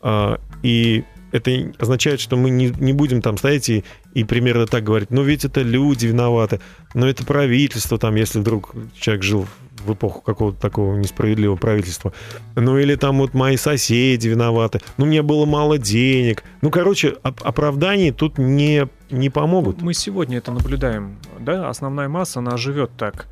А, 0.00 0.40
и 0.62 1.04
это 1.32 1.72
означает, 1.78 2.20
что 2.20 2.36
мы 2.36 2.50
не, 2.50 2.72
не 2.78 2.92
будем 2.92 3.22
там 3.22 3.36
стоять 3.36 3.68
и, 3.68 3.84
и 4.14 4.24
примерно 4.24 4.66
так 4.66 4.84
говорить, 4.84 5.10
ну 5.10 5.22
ведь 5.22 5.44
это 5.44 5.62
люди 5.62 6.06
виноваты, 6.06 6.60
но 6.94 7.08
это 7.08 7.24
правительство 7.24 7.98
там, 7.98 8.14
если 8.14 8.38
вдруг 8.38 8.74
человек 8.98 9.22
жил 9.22 9.46
в 9.84 9.92
эпоху 9.92 10.20
какого-то 10.20 10.60
такого 10.60 10.96
несправедливого 10.96 11.56
правительства. 11.56 12.12
Ну 12.56 12.78
или 12.78 12.94
там 12.94 13.18
вот 13.18 13.34
мои 13.34 13.56
соседи 13.56 14.28
виноваты, 14.28 14.80
ну 14.96 15.06
мне 15.06 15.22
было 15.22 15.46
мало 15.46 15.78
денег. 15.78 16.44
Ну, 16.60 16.70
короче, 16.70 17.16
оправданий 17.22 18.12
тут 18.12 18.38
не, 18.38 18.88
не 19.10 19.30
помогут. 19.30 19.82
Мы 19.82 19.94
сегодня 19.94 20.38
это 20.38 20.52
наблюдаем, 20.52 21.18
да, 21.38 21.68
основная 21.68 22.08
масса, 22.08 22.38
она 22.40 22.56
живет 22.56 22.90
так. 22.96 23.26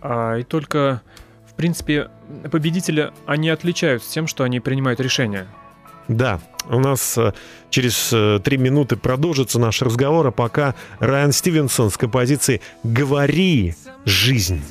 А, 0.00 0.36
и 0.36 0.42
только, 0.42 1.02
в 1.46 1.54
принципе, 1.54 2.08
победители, 2.50 3.12
они 3.26 3.50
отличаются 3.50 4.10
тем, 4.10 4.26
что 4.26 4.44
они 4.44 4.60
принимают 4.60 5.00
решения. 5.00 5.46
Да, 6.08 6.40
у 6.68 6.78
нас 6.78 7.16
э, 7.16 7.32
через 7.70 8.12
э, 8.12 8.40
три 8.42 8.56
минуты 8.56 8.96
продолжится 8.96 9.58
наш 9.58 9.82
разговор, 9.82 10.26
а 10.26 10.30
пока 10.30 10.74
Райан 10.98 11.32
Стивенсон 11.32 11.90
с 11.90 11.96
композицией 11.96 12.60
«Говори, 12.82 13.74
жизнь». 14.05 14.61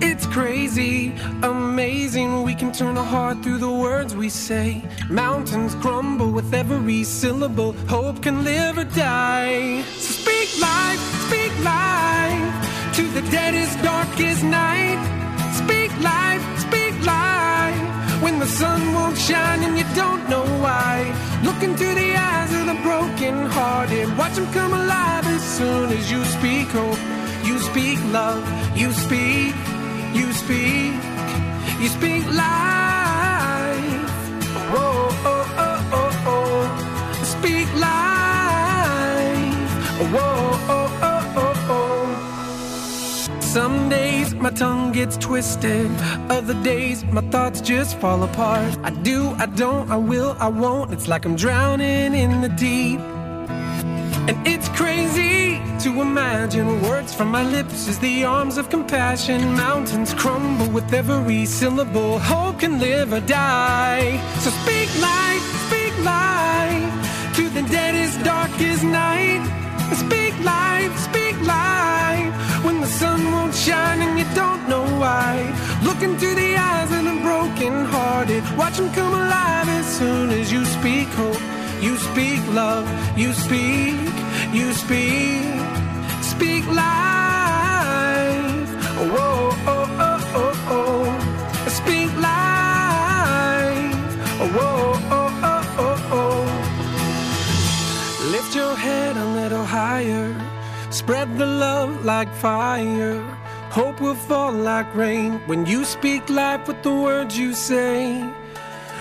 It's 0.00 0.26
crazy, 0.26 1.12
amazing. 1.42 2.42
We 2.44 2.54
can 2.54 2.72
turn 2.72 2.96
a 2.96 3.04
heart 3.04 3.42
through 3.42 3.58
the 3.58 3.70
words 3.70 4.14
we 4.14 4.28
say. 4.28 4.82
Mountains 5.10 5.74
crumble 5.76 6.30
with 6.30 6.52
every 6.54 7.04
syllable. 7.04 7.72
Hope 7.88 8.22
can 8.22 8.44
live 8.44 8.78
or 8.78 8.84
die. 8.84 9.82
So 9.96 10.12
speak 10.22 10.48
life, 10.60 11.00
speak 11.26 11.52
life 11.64 12.94
to 12.94 13.02
the 13.12 13.22
deadest, 13.30 13.80
darkest 13.82 14.44
night. 14.44 15.21
Speak 15.63 15.91
life, 16.01 16.43
speak 16.59 16.95
life 17.05 17.81
when 18.23 18.39
the 18.39 18.47
sun 18.47 18.93
won't 18.93 19.17
shine 19.17 19.61
and 19.63 19.77
you 19.77 19.85
don't 19.95 20.23
know 20.29 20.45
why. 20.65 20.95
Look 21.43 21.61
into 21.63 21.87
the 22.01 22.09
eyes 22.15 22.51
of 22.59 22.65
the 22.71 22.77
broken 22.87 23.35
hearted. 23.55 24.17
Watch 24.17 24.35
them 24.35 24.51
come 24.53 24.73
alive 24.73 25.25
as 25.27 25.43
soon 25.57 25.91
as 25.97 26.11
you 26.11 26.23
speak 26.37 26.67
hope. 26.69 27.01
You 27.47 27.59
speak 27.59 27.99
love, 28.11 28.43
you 28.77 28.91
speak 28.91 29.53
you 30.13 30.31
speak, 30.31 30.93
you 31.81 31.87
speak 31.87 32.25
life. 32.33 32.72
Tongue 44.55 44.91
gets 44.91 45.17
twisted. 45.17 45.91
Other 46.29 46.53
days 46.63 47.03
my 47.05 47.21
thoughts 47.29 47.61
just 47.61 47.97
fall 47.99 48.23
apart. 48.23 48.77
I 48.83 48.91
do, 48.91 49.29
I 49.37 49.47
don't, 49.47 49.89
I 49.89 49.97
will, 49.97 50.35
I 50.39 50.47
won't. 50.47 50.93
It's 50.93 51.07
like 51.07 51.25
I'm 51.25 51.35
drowning 51.35 52.13
in 52.13 52.41
the 52.41 52.49
deep. 52.49 52.99
And 54.29 54.47
it's 54.47 54.69
crazy 54.69 55.61
to 55.83 56.01
imagine 56.01 56.81
words 56.83 57.13
from 57.13 57.29
my 57.29 57.43
lips 57.43 57.87
as 57.89 57.99
the 57.99 58.23
arms 58.23 58.57
of 58.57 58.69
compassion. 58.69 59.53
Mountains 59.55 60.13
crumble 60.13 60.69
with 60.69 60.93
every 60.93 61.45
syllable. 61.45 62.19
Hope 62.19 62.59
can 62.59 62.79
live 62.79 63.11
or 63.11 63.19
die. 63.21 64.17
So 64.39 64.49
speak 64.49 64.89
life, 65.01 65.45
speak 65.67 65.93
life 66.05 67.35
to 67.35 67.49
the 67.49 67.63
deadest, 67.63 68.23
darkest 68.23 68.83
night. 68.83 69.43
Speak 69.93 70.33
life, 70.45 70.97
speak 70.99 71.35
the 71.41 71.92
sun 72.99 73.31
won't 73.31 73.55
shine 73.55 74.01
and 74.05 74.13
you 74.19 74.27
don't 74.35 74.63
know 74.71 74.85
why. 75.01 75.33
Look 75.87 76.01
into 76.01 76.29
the 76.41 76.49
eyes 76.69 76.91
of 76.97 77.03
the 77.09 77.17
broken 77.27 77.73
hearted. 77.93 78.43
Watch 78.57 78.77
them 78.77 78.89
come 78.93 79.13
alive 79.13 79.67
as 79.79 79.85
soon 79.99 80.29
as 80.39 80.51
you 80.53 80.63
speak 80.77 81.07
hope. 81.21 81.43
You 81.85 81.93
speak 81.97 82.41
love, 82.61 82.87
you 83.17 83.33
speak, 83.33 83.97
you 84.57 84.67
speak, 84.73 85.43
speak 86.21 86.63
life. 86.67 87.22
Spread 101.03 101.37
the 101.37 101.45
love 101.45 102.05
like 102.05 102.33
fire. 102.35 103.19
Hope 103.71 103.99
will 103.99 104.15
fall 104.15 104.53
like 104.53 104.87
rain 104.95 105.33
when 105.47 105.65
you 105.65 105.83
speak 105.83 106.29
life 106.29 106.65
with 106.65 106.81
the 106.81 106.93
words 106.93 107.37
you 107.37 107.53
say. 107.53 108.23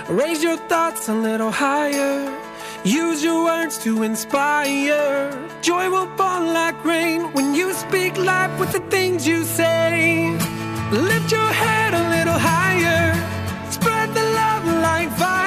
Raise 0.08 0.42
your 0.42 0.56
thoughts 0.66 1.08
a 1.08 1.14
little 1.14 1.52
higher. 1.52 2.18
Use 2.82 3.22
your 3.22 3.44
words 3.44 3.78
to 3.84 4.02
inspire. 4.02 5.30
Joy 5.60 5.90
will 5.90 6.10
fall 6.16 6.42
like 6.42 6.84
rain 6.84 7.32
when 7.34 7.54
you 7.54 7.72
speak 7.72 8.16
life 8.16 8.58
with 8.58 8.72
the 8.72 8.80
things 8.90 9.24
you 9.24 9.44
say. 9.44 10.36
Lift 10.90 11.30
your 11.30 11.52
head 11.62 11.94
a 11.94 12.04
little 12.16 12.40
higher. 12.50 13.14
Spread 13.70 14.08
the 14.12 14.24
love 14.40 14.64
like 14.82 15.08
fire. 15.12 15.41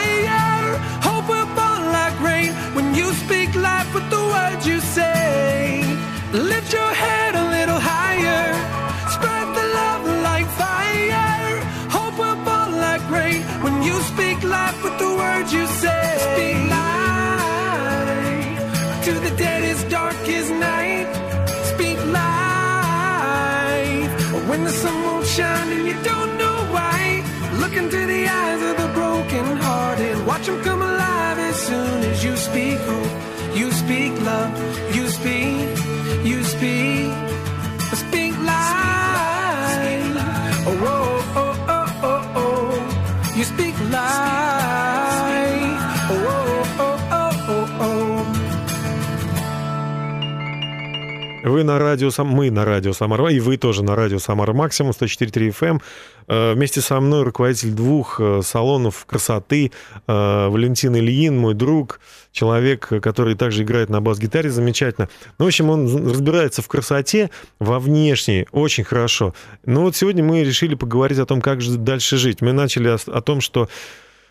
Вы 51.46 51.64
на 51.64 51.78
радио, 51.78 52.10
мы 52.24 52.50
на 52.50 52.66
радио 52.66 52.92
Самара, 52.92 53.30
и 53.30 53.40
вы 53.40 53.58
тоже 53.58 53.84
на 53.84 53.96
радио 53.96 54.18
Самара 54.18 54.52
Максимум 54.52 54.94
104.3 55.00 55.56
FM. 55.56 55.82
Э, 56.28 56.54
Вместе 56.54 56.82
со 56.82 57.00
мной 57.00 57.22
руководитель 57.22 57.70
двух 57.70 58.20
э, 58.20 58.42
салонов 58.44 59.06
красоты 59.06 59.72
э, 60.08 60.48
Валентин 60.48 60.96
Ильин, 60.96 61.38
мой 61.38 61.54
друг, 61.54 62.00
человек, 62.32 62.88
который 62.88 63.36
также 63.36 63.62
играет 63.62 63.92
на 63.92 64.02
бас-гитаре 64.02 64.50
замечательно. 64.50 65.08
Ну, 65.38 65.46
в 65.46 65.48
общем, 65.48 65.70
он 65.70 65.86
разбирается 66.10 66.64
в 66.64 66.68
красоте, 66.68 67.30
во 67.60 67.78
внешней 67.78 68.48
очень 68.52 68.84
хорошо. 68.84 69.36
Но 69.68 69.84
вот 69.84 69.96
сегодня 69.96 70.24
мы 70.24 70.44
решили 70.44 70.74
поговорить 70.74 71.20
о 71.20 71.28
том, 71.28 71.42
как 71.42 71.62
же 71.62 71.78
дальше 71.78 72.18
жить. 72.18 72.42
Мы 72.42 72.54
начали 72.54 72.88
о, 72.88 72.98
о 73.06 73.22
том, 73.22 73.40
что 73.40 73.70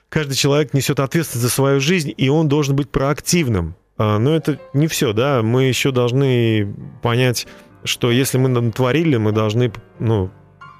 каждый 0.09 0.35
человек 0.35 0.74
несет 0.74 0.98
ответственность 0.98 1.48
за 1.48 1.55
свою 1.55 1.79
жизнь, 1.79 2.12
и 2.16 2.29
он 2.29 2.48
должен 2.48 2.74
быть 2.74 2.90
проактивным. 2.90 3.77
А, 3.96 4.18
Но 4.18 4.35
это 4.35 4.59
не 4.72 4.87
все, 4.87 5.12
да. 5.12 5.42
Мы 5.42 5.64
еще 5.64 5.90
должны 5.92 6.74
понять, 7.02 7.46
что 7.85 8.11
если 8.11 8.38
мы 8.38 8.48
натворили, 8.48 9.16
мы 9.16 9.33
должны, 9.33 9.72
ну, 9.98 10.30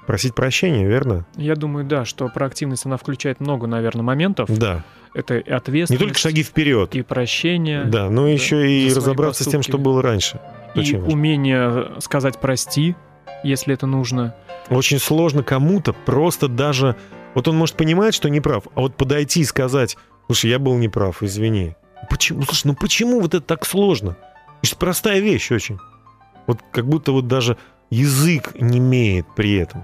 просить 0.07 0.35
прощения, 0.35 0.85
верно? 0.87 1.25
Я 1.35 1.55
думаю, 1.55 1.85
да, 1.85 2.05
что 2.05 2.27
проактивность, 2.27 2.85
она 2.85 2.97
включает 2.97 3.39
много, 3.39 3.67
наверное, 3.67 4.03
моментов. 4.03 4.49
Да. 4.49 4.83
Это 5.13 5.37
и 5.37 5.43
Не 5.49 5.55
ответственность, 5.55 6.03
только 6.03 6.19
шаги 6.19 6.43
вперед. 6.43 6.93
и 6.93 7.01
прощение, 7.01 7.85
Да, 7.85 8.09
но 8.09 8.27
еще 8.27 8.69
и 8.69 8.93
разобраться 8.93 9.43
с 9.43 9.47
тем, 9.47 9.59
поступки. 9.61 9.69
что 9.71 9.77
было 9.77 10.01
раньше. 10.01 10.41
и 10.75 10.79
Очень 10.79 10.99
важно. 10.99 11.13
умение 11.13 11.91
сказать 12.01 12.37
«прости», 12.41 12.95
если 13.43 13.73
это 13.73 13.87
нужно. 13.87 14.35
Очень 14.69 14.99
сложно 14.99 15.41
кому-то 15.43 15.93
просто 15.93 16.47
даже... 16.49 16.95
Вот 17.33 17.47
он 17.47 17.55
может 17.57 17.75
понимать, 17.75 18.13
что 18.13 18.29
не 18.29 18.41
прав, 18.41 18.65
а 18.75 18.81
вот 18.81 18.95
подойти 18.97 19.41
и 19.41 19.45
сказать, 19.45 19.97
слушай, 20.27 20.49
я 20.49 20.59
был 20.59 20.77
неправ, 20.77 21.21
извини. 21.23 21.75
Почему? 22.09 22.43
Слушай, 22.43 22.67
ну 22.67 22.75
почему 22.75 23.19
вот 23.19 23.33
это 23.33 23.45
так 23.45 23.65
сложно? 23.65 24.15
Это 24.63 24.75
простая 24.75 25.19
вещь 25.19 25.51
очень. 25.51 25.79
Вот 26.47 26.59
как 26.71 26.85
будто 26.87 27.11
вот 27.11 27.27
даже 27.27 27.57
язык 27.89 28.55
не 28.59 28.77
имеет 28.79 29.25
при 29.35 29.55
этом. 29.55 29.83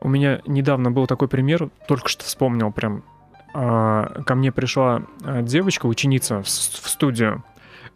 У 0.00 0.08
меня 0.08 0.40
недавно 0.46 0.90
был 0.90 1.06
такой 1.06 1.28
пример, 1.28 1.68
только 1.88 2.08
что 2.08 2.24
вспомнил 2.24 2.72
прям. 2.72 3.02
А, 3.54 4.22
Ко 4.24 4.34
мне 4.34 4.52
пришла 4.52 5.02
а, 5.24 5.42
девочка, 5.42 5.86
ученица 5.86 6.42
в 6.42 6.48
студию, 6.48 7.42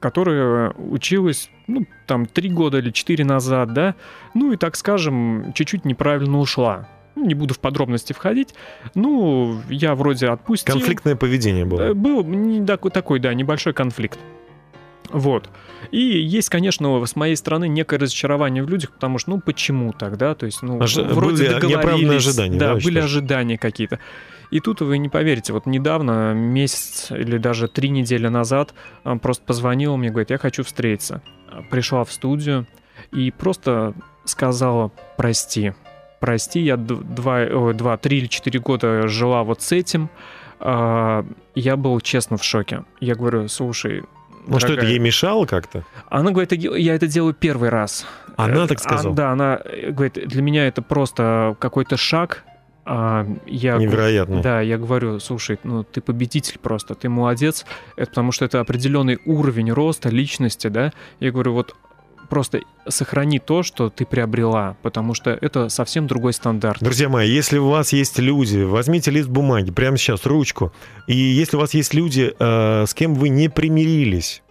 которая 0.00 0.72
училась, 0.72 1.50
ну, 1.66 1.86
там, 2.06 2.26
три 2.26 2.48
года 2.50 2.78
или 2.78 2.90
четыре 2.90 3.24
назад, 3.24 3.74
да, 3.74 3.94
ну 4.34 4.52
и, 4.52 4.56
так 4.56 4.74
скажем, 4.76 5.52
чуть-чуть 5.54 5.84
неправильно 5.84 6.38
ушла. 6.38 6.88
Ну, 7.16 7.26
Не 7.26 7.34
буду 7.34 7.54
в 7.54 7.58
подробности 7.58 8.12
входить. 8.12 8.54
Ну, 8.94 9.60
я 9.68 9.94
вроде 9.94 10.28
отпустил. 10.28 10.74
Конфликтное 10.74 11.16
поведение 11.16 11.64
Э, 11.64 11.66
было. 11.66 11.94
Был 11.94 12.24
не 12.24 12.64
такой, 12.66 13.18
да, 13.20 13.34
небольшой 13.34 13.72
конфликт. 13.72 14.18
Вот. 15.12 15.48
И 15.90 15.98
есть, 16.00 16.50
конечно, 16.50 17.04
с 17.04 17.16
моей 17.16 17.34
стороны 17.34 17.66
некое 17.68 17.98
разочарование 17.98 18.62
в 18.62 18.68
людях, 18.68 18.92
потому 18.92 19.18
что, 19.18 19.30
ну, 19.30 19.40
почему 19.40 19.92
так, 19.92 20.16
да? 20.16 20.34
То 20.36 20.46
есть, 20.46 20.62
ну, 20.62 20.78
Ожи- 20.78 21.02
вроде 21.02 21.44
были 21.48 21.60
договорились. 21.60 22.26
ожидания, 22.26 22.58
да, 22.58 22.74
Да, 22.74 22.80
были 22.80 22.94
даже? 23.00 23.06
ожидания 23.18 23.58
какие-то. 23.58 23.98
И 24.52 24.60
тут 24.60 24.80
вы 24.80 24.98
не 24.98 25.08
поверите, 25.08 25.52
вот 25.52 25.66
недавно, 25.66 26.32
месяц 26.32 27.10
или 27.10 27.38
даже 27.38 27.66
три 27.68 27.88
недели 27.88 28.28
назад, 28.28 28.74
просто 29.22 29.44
позвонила 29.44 29.96
мне, 29.96 30.10
говорит, 30.10 30.30
я 30.30 30.38
хочу 30.38 30.62
встретиться. 30.64 31.22
Пришла 31.70 32.04
в 32.04 32.12
студию 32.12 32.66
и 33.12 33.30
просто 33.32 33.94
сказала 34.24 34.92
«прости». 35.16 35.72
Прости, 36.20 36.60
я 36.60 36.76
два, 36.76 37.38
ой, 37.40 37.74
два, 37.74 37.96
три 37.96 38.18
или 38.18 38.26
четыре 38.26 38.60
года 38.60 39.08
жила 39.08 39.42
вот 39.42 39.62
с 39.62 39.72
этим. 39.72 40.10
А, 40.60 41.24
Я 41.54 41.76
был 41.76 41.98
честно 42.00 42.36
в 42.36 42.44
шоке. 42.44 42.84
Я 43.00 43.14
говорю, 43.14 43.48
слушай, 43.48 44.02
Ну 44.46 44.58
что, 44.60 44.74
это 44.74 44.84
ей 44.86 44.98
мешало 44.98 45.46
как-то? 45.46 45.84
она 46.10 46.30
говорит, 46.30 46.52
«Я- 46.52 46.94
это 46.94 47.06
делаю 47.06 47.32
первый 47.34 47.70
раз. 47.70 48.06
Она 48.36 48.64
Э, 48.64 48.66
так 48.66 48.78
сказала? 48.80 49.12
а, 49.12 49.16
да, 49.16 49.30
она 49.32 49.60
э, 49.64 49.90
говорит, 49.90 50.14
для 50.28 50.42
меня 50.42 50.66
это 50.66 50.82
просто 50.82 51.56
какой-то 51.58 51.96
шаг. 51.96 52.44
А, 52.84 53.26
я, 53.46 53.76
Невероятно. 53.76 54.40
Да, 54.42 54.60
я 54.60 54.76
говорю, 54.78 55.20
слушай, 55.20 55.58
ну 55.62 55.84
ты 55.84 56.00
победитель 56.00 56.58
просто, 56.58 56.94
ты 56.94 57.08
молодец. 57.08 57.64
Это 57.96 58.10
потому 58.10 58.32
что 58.32 58.44
это 58.44 58.60
определенный 58.60 59.18
уровень 59.26 59.70
роста 59.72 60.08
личности, 60.10 60.68
да. 60.68 60.92
Я 61.20 61.30
говорю, 61.32 61.52
вот 61.54 61.74
просто 62.30 62.62
сохрани 62.88 63.38
то, 63.38 63.62
что 63.62 63.90
ты 63.90 64.06
приобрела, 64.06 64.76
потому 64.82 65.12
что 65.12 65.30
это 65.38 65.68
совсем 65.68 66.06
другой 66.06 66.32
стандарт. 66.32 66.82
Друзья 66.82 67.10
мои, 67.10 67.28
если 67.28 67.58
у 67.58 67.68
вас 67.68 67.92
есть 67.92 68.18
люди, 68.18 68.60
возьмите 68.62 69.10
лист 69.10 69.28
бумаги 69.28 69.70
прямо 69.70 69.98
сейчас, 69.98 70.24
ручку. 70.24 70.72
И 71.06 71.14
если 71.14 71.56
у 71.56 71.60
вас 71.60 71.74
есть 71.74 71.92
люди, 71.92 72.32
э, 72.38 72.84
с 72.86 72.94
кем 72.94 73.14
вы 73.14 73.28
не 73.28 73.50
примирились, 73.50 74.42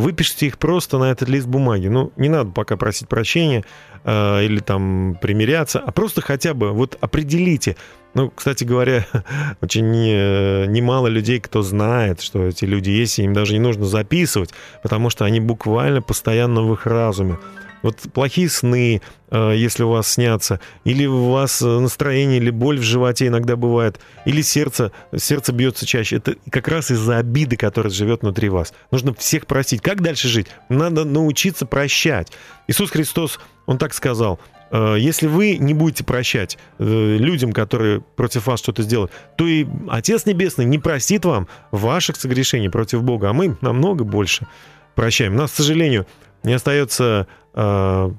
выпишите 0.00 0.46
их 0.46 0.58
просто 0.58 0.98
на 0.98 1.10
этот 1.10 1.28
лист 1.28 1.46
бумаги. 1.46 1.88
Ну, 1.88 2.12
не 2.16 2.28
надо 2.28 2.50
пока 2.50 2.76
просить 2.76 3.08
прощения 3.08 3.64
э, 4.04 4.44
или 4.44 4.60
там 4.60 5.16
примиряться, 5.20 5.78
а 5.80 5.92
просто 5.92 6.20
хотя 6.22 6.54
бы 6.54 6.72
вот 6.72 6.96
определите. 7.00 7.76
Ну, 8.14 8.30
кстати 8.30 8.64
говоря, 8.64 9.06
очень 9.60 9.86
э, 9.94 10.66
немало 10.66 11.06
людей, 11.06 11.40
кто 11.40 11.62
знает, 11.62 12.20
что 12.20 12.44
эти 12.44 12.64
люди 12.64 12.90
есть, 12.90 13.18
и 13.18 13.22
им 13.22 13.32
даже 13.32 13.52
не 13.52 13.60
нужно 13.60 13.84
записывать, 13.84 14.50
потому 14.82 15.10
что 15.10 15.24
они 15.24 15.40
буквально 15.40 16.02
постоянно 16.02 16.62
в 16.62 16.72
их 16.72 16.86
разуме. 16.86 17.38
Вот 17.82 17.96
плохие 18.12 18.48
сны, 18.48 19.00
э, 19.30 19.54
если 19.56 19.82
у 19.82 19.90
вас 19.90 20.12
снятся, 20.12 20.60
или 20.84 21.06
у 21.06 21.30
вас 21.30 21.62
э, 21.62 21.66
настроение 21.66 22.38
или 22.38 22.50
боль 22.50 22.78
в 22.78 22.82
животе 22.82 23.28
иногда 23.28 23.56
бывает, 23.56 24.00
или 24.26 24.42
сердце, 24.42 24.92
сердце 25.16 25.52
бьется 25.52 25.86
чаще. 25.86 26.16
Это 26.16 26.36
как 26.50 26.68
раз 26.68 26.90
из-за 26.90 27.18
обиды, 27.18 27.56
которая 27.56 27.92
живет 27.92 28.22
внутри 28.22 28.48
вас. 28.48 28.72
Нужно 28.90 29.14
всех 29.14 29.46
простить. 29.46 29.80
Как 29.80 30.02
дальше 30.02 30.28
жить? 30.28 30.48
Надо 30.68 31.04
научиться 31.04 31.66
прощать. 31.66 32.28
Иисус 32.68 32.90
Христос, 32.90 33.40
Он 33.66 33.78
так 33.78 33.94
сказал, 33.94 34.38
э, 34.70 34.96
если 34.98 35.26
вы 35.26 35.56
не 35.56 35.72
будете 35.72 36.04
прощать 36.04 36.58
людям, 36.78 37.52
которые 37.52 38.00
против 38.00 38.46
вас 38.46 38.60
что-то 38.60 38.82
сделают, 38.82 39.12
то 39.36 39.46
и 39.46 39.66
Отец 39.88 40.26
Небесный 40.26 40.64
не 40.64 40.78
простит 40.78 41.24
вам 41.24 41.48
ваших 41.70 42.16
согрешений 42.16 42.68
против 42.68 43.02
Бога, 43.02 43.30
а 43.30 43.32
мы 43.32 43.56
намного 43.60 44.04
больше 44.04 44.46
прощаем. 44.94 45.34
Нас, 45.34 45.52
к 45.52 45.54
сожалению, 45.54 46.06
не 46.42 46.52
остается 46.52 47.26
э, 47.54 48.10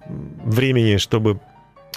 времени, 0.46 0.98
чтобы 0.98 1.40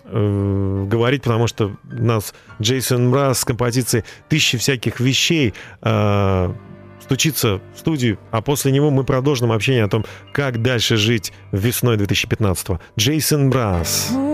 э, 0.05 0.87
говорить, 0.89 1.23
потому 1.23 1.47
что 1.47 1.73
нас 1.85 2.35
Джейсон 2.61 3.09
Мраз 3.09 3.41
с 3.41 3.45
композицией 3.45 4.05
«Тысячи 4.29 4.59
всяких 4.59 5.01
вещей» 5.01 5.55
э, 5.83 6.55
стучится 7.01 7.61
в 7.75 7.79
студию, 7.79 8.19
а 8.31 8.41
после 8.41 8.73
него 8.73 8.91
мы 8.91 9.05
продолжим 9.05 9.53
общение 9.53 9.85
о 9.85 9.89
том, 9.89 10.05
как 10.33 10.63
дальше 10.63 10.97
жить 10.97 11.33
весной 11.53 11.97
2015-го. 11.97 12.81
Джейсон 12.99 13.49
Мраз. 13.49 14.11
Ooh, 14.13 14.34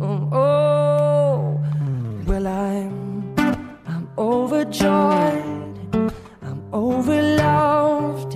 Mm, 0.00 0.32
oh. 0.32 1.60
well 2.26 2.46
I'm 2.46 3.34
I'm 3.86 4.08
overjoyed 4.18 5.44
I'm 6.42 6.60
overloved 6.72 8.32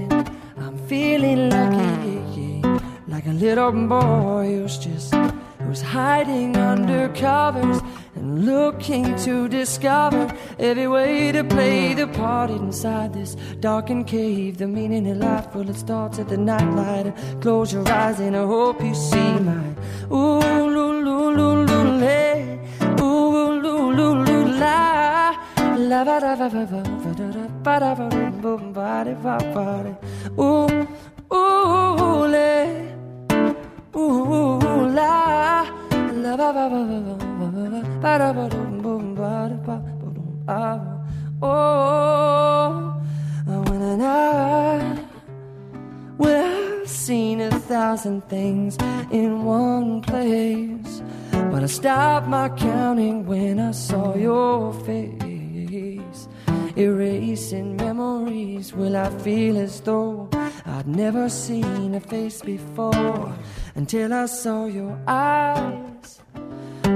I'm 0.58 0.76
feeling 0.86 1.48
lucky 1.48 2.62
like 3.08 3.26
a 3.26 3.32
little 3.32 3.72
boy 3.72 4.62
just 4.62 4.84
who's 4.84 4.93
hiding 5.94 6.56
under 6.56 7.08
covers 7.10 7.80
and 8.16 8.44
looking 8.44 9.14
to 9.14 9.48
discover 9.48 10.26
every 10.58 10.88
way 10.88 11.30
to 11.30 11.44
play 11.44 11.94
the 11.94 12.08
part 12.08 12.50
inside 12.50 13.14
this 13.14 13.36
darkened 13.60 14.08
cave. 14.08 14.58
The 14.58 14.66
meaning 14.66 15.08
of 15.08 15.18
life, 15.18 15.54
well, 15.54 15.70
it 15.70 15.76
starts 15.76 16.18
at 16.18 16.28
the 16.28 16.36
nightlight. 16.36 17.14
Close 17.40 17.72
your 17.72 17.88
eyes 17.88 18.18
and 18.18 18.36
I 18.36 18.44
hope 18.44 18.82
you 18.82 18.92
see 18.92 19.38
my 19.50 19.64
ooh, 20.10 20.64
la. 24.64 25.32
La 25.90 26.04
ba 26.08 26.18
da 26.24 26.34
ba 26.40 26.48
ba 26.54 26.64
ba 26.72 26.82
ba 27.02 27.10
da 27.18 27.26
da 27.36 27.44
ba 27.62 27.74
da 27.82 27.94
ba 27.94 28.06
boom 28.42 28.72
ba 28.72 29.04
da 29.06 29.14
ba 29.24 29.36
ba 29.54 29.66
da. 29.84 29.92
Ooh, 30.42 30.88
ooh, 31.38 32.26
lay. 32.34 32.66
Ooh, 33.94 34.58
la. 34.98 35.83
Oh, 36.26 36.40
when 43.68 44.00
I, 44.00 45.04
when 46.16 46.80
I've 46.80 46.88
seen 46.88 47.42
a 47.42 47.50
thousand 47.50 48.26
things 48.30 48.78
in 49.10 49.44
one 49.44 50.00
place, 50.00 51.02
but 51.30 51.62
I 51.62 51.66
stopped 51.66 52.28
my 52.28 52.48
counting 52.48 53.26
when 53.26 53.60
I 53.60 53.72
saw 53.72 54.16
your 54.16 54.72
face. 54.72 56.28
Erasing 56.74 57.76
memories, 57.76 58.72
will 58.72 58.96
I 58.96 59.10
feel 59.18 59.58
as 59.58 59.78
though 59.82 60.30
I'd 60.64 60.88
never 60.88 61.28
seen 61.28 61.94
a 61.94 62.00
face 62.00 62.40
before 62.40 63.34
until 63.74 64.14
I 64.14 64.24
saw 64.24 64.64
your 64.64 64.98
eyes? 65.06 66.13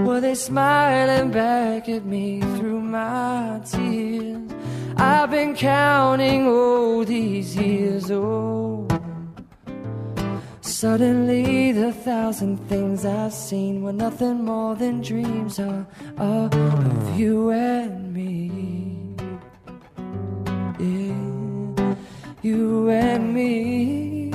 Were 0.08 0.22
they 0.22 0.34
smiling 0.34 1.30
back 1.32 1.86
at 1.86 2.06
me 2.06 2.40
through 2.56 2.80
my 2.80 3.60
tears? 3.70 4.50
I've 4.96 5.30
been 5.30 5.54
counting 5.54 6.46
all 6.48 7.04
these 7.04 7.54
years, 7.54 8.10
oh. 8.10 8.88
Suddenly, 10.62 11.72
the 11.72 11.92
thousand 11.92 12.56
things 12.70 13.04
I've 13.04 13.34
seen 13.34 13.82
were 13.82 13.92
nothing 13.92 14.46
more 14.46 14.74
than 14.76 15.02
dreams 15.02 15.58
of, 15.58 15.86
of 16.16 16.54
you 17.20 17.50
and 17.50 18.14
me. 18.14 19.14
Yeah, 20.80 21.94
you 22.40 22.88
and 22.88 23.34
me. 23.34 24.32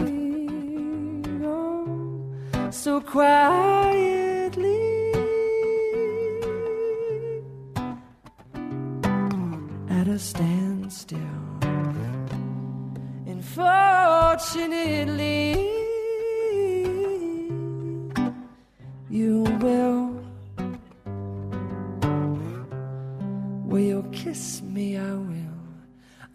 Oh, 1.43 2.69
so 2.69 3.01
quietly. 3.01 4.22
At 10.13 10.17
a 10.17 10.21
standstill. 10.21 11.17
And 13.25 13.43
fortunately, 13.43 15.57
you 19.09 19.41
will. 19.59 20.21
Will 23.65 23.79
you 23.79 24.07
kiss 24.11 24.61
me? 24.61 24.97
I 24.97 25.13
will. 25.13 25.57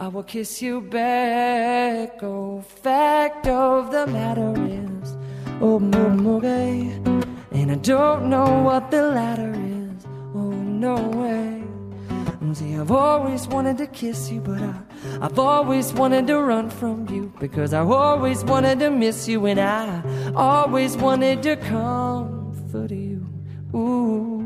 I 0.00 0.08
will 0.08 0.24
kiss 0.24 0.60
you 0.60 0.80
back. 0.80 2.20
Oh, 2.20 2.62
fact 2.82 3.46
of 3.46 3.92
the 3.92 4.08
matter 4.08 4.54
is, 4.56 5.16
oh, 5.60 5.78
okay. 6.36 6.80
And 7.52 7.70
I 7.70 7.76
don't 7.76 8.28
know 8.28 8.60
what 8.64 8.90
the 8.90 9.02
latter 9.02 9.54
is. 9.54 10.04
Oh, 10.34 10.50
no 10.50 11.17
See, 12.54 12.76
I've 12.76 12.90
always 12.90 13.46
wanted 13.46 13.76
to 13.78 13.86
kiss 13.86 14.30
you, 14.30 14.40
but 14.40 14.60
I, 14.62 14.74
I've 15.20 15.38
always 15.38 15.92
wanted 15.92 16.26
to 16.28 16.40
run 16.40 16.70
from 16.70 17.06
you 17.08 17.32
because 17.38 17.74
I 17.74 17.80
always 17.80 18.42
wanted 18.42 18.78
to 18.78 18.90
miss 18.90 19.28
you, 19.28 19.44
and 19.46 19.60
I 19.60 20.02
always 20.34 20.96
wanted 20.96 21.42
to 21.42 21.56
comfort 21.56 22.90
you. 22.90 23.26
Ooh. 23.74 24.38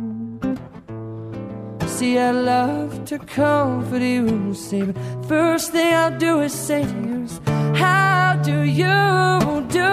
See, 1.87 2.19
I 2.19 2.33
love 2.33 3.05
to 3.05 3.19
comfort 3.21 4.03
you. 4.03 4.53
See, 4.55 4.83
but 4.83 4.97
first 5.27 5.71
thing 5.71 5.95
I'll 5.95 6.19
do 6.19 6.41
is 6.41 6.53
say 6.53 6.83
to 6.83 6.89
you, 6.89 7.29
How 7.77 8.41
do 8.43 8.63
you 8.63 9.65
do? 9.71 9.91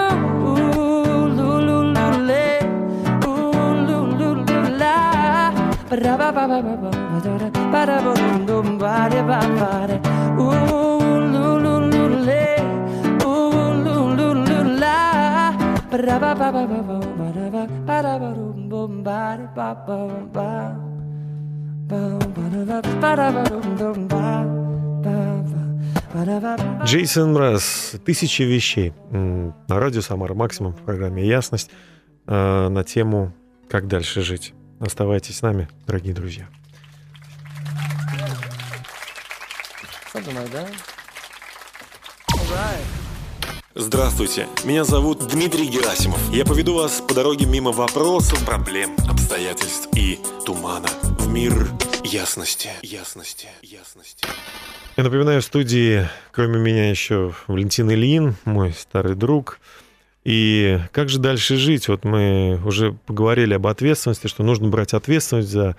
Ooh, 0.49 1.27
Lulu-lule, 1.37 1.89
Джейсон 26.83 27.33
Мраз 27.33 27.95
«Тысячи 28.05 28.43
вещей» 28.43 28.93
на 29.11 29.53
радио 29.67 30.01
«Самара 30.01 30.33
Максимум» 30.33 30.73
в 30.73 30.77
программе 30.77 31.27
«Ясность» 31.27 31.69
э, 32.27 32.67
на 32.69 32.83
тему 32.83 33.33
«Как 33.69 33.87
дальше 33.87 34.21
жить». 34.21 34.53
Оставайтесь 34.79 35.37
с 35.37 35.41
нами, 35.41 35.67
дорогие 35.85 36.13
друзья. 36.13 36.47
All 40.19 40.25
right. 42.51 42.83
Здравствуйте, 43.73 44.47
меня 44.65 44.83
зовут 44.83 45.25
Дмитрий 45.29 45.67
Герасимов. 45.67 46.19
Я 46.29 46.43
поведу 46.43 46.73
вас 46.73 46.99
по 46.99 47.13
дороге 47.13 47.45
мимо 47.45 47.71
вопросов, 47.71 48.43
проблем, 48.45 48.97
обстоятельств 49.07 49.87
и 49.95 50.19
тумана 50.45 50.89
в 51.19 51.29
мир 51.29 51.69
ясности, 52.03 52.69
ясности, 52.81 53.47
ясности. 53.61 54.25
Я 54.97 55.05
напоминаю, 55.05 55.41
в 55.41 55.45
студии, 55.45 56.09
кроме 56.33 56.59
меня, 56.59 56.89
еще 56.89 57.33
Валентин 57.47 57.89
Ильин, 57.89 58.35
мой 58.43 58.73
старый 58.73 59.15
друг. 59.15 59.61
И 60.25 60.79
как 60.91 61.07
же 61.07 61.19
дальше 61.19 61.55
жить? 61.55 61.87
Вот 61.87 62.03
мы 62.03 62.59
уже 62.65 62.91
поговорили 63.05 63.53
об 63.53 63.67
ответственности, 63.67 64.27
что 64.27 64.43
нужно 64.43 64.67
брать 64.67 64.93
ответственность 64.93 65.49
за 65.49 65.77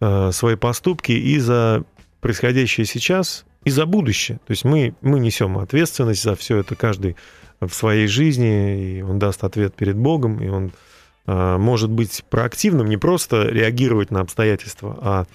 э, 0.00 0.30
свои 0.32 0.56
поступки 0.56 1.12
и 1.12 1.38
за 1.38 1.84
происходящее 2.22 2.86
сейчас, 2.86 3.44
и 3.64 3.70
за 3.70 3.86
будущее. 3.86 4.38
То 4.46 4.50
есть 4.50 4.64
мы, 4.64 4.94
мы 5.00 5.20
несем 5.20 5.58
ответственность 5.58 6.22
за 6.22 6.34
все 6.34 6.58
это 6.58 6.74
каждый 6.74 7.16
в 7.60 7.70
своей 7.70 8.06
жизни, 8.06 8.98
и 8.98 9.02
он 9.02 9.18
даст 9.18 9.44
ответ 9.44 9.74
перед 9.74 9.96
Богом, 9.96 10.42
и 10.42 10.48
он 10.48 10.72
э, 11.26 11.56
может 11.58 11.90
быть 11.90 12.24
проактивным, 12.28 12.88
не 12.88 12.96
просто 12.96 13.44
реагировать 13.44 14.10
на 14.10 14.20
обстоятельства, 14.20 14.98
а 15.00 15.26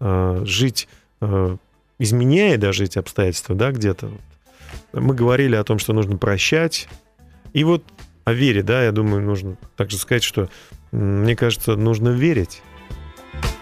э, 0.00 0.42
жить, 0.44 0.88
э, 1.20 1.56
изменяя 1.98 2.58
даже 2.58 2.84
эти 2.84 2.98
обстоятельства, 2.98 3.54
да, 3.54 3.70
где-то. 3.70 4.10
Мы 4.92 5.14
говорили 5.14 5.54
о 5.54 5.64
том, 5.64 5.78
что 5.78 5.92
нужно 5.92 6.16
прощать. 6.16 6.88
И 7.52 7.62
вот 7.62 7.84
о 8.24 8.32
вере, 8.32 8.62
да, 8.62 8.84
я 8.84 8.90
думаю, 8.90 9.22
нужно 9.22 9.56
также 9.76 9.96
сказать, 9.96 10.24
что, 10.24 10.48
мне 10.90 11.36
кажется, 11.36 11.76
нужно 11.76 12.08
верить. 12.08 12.62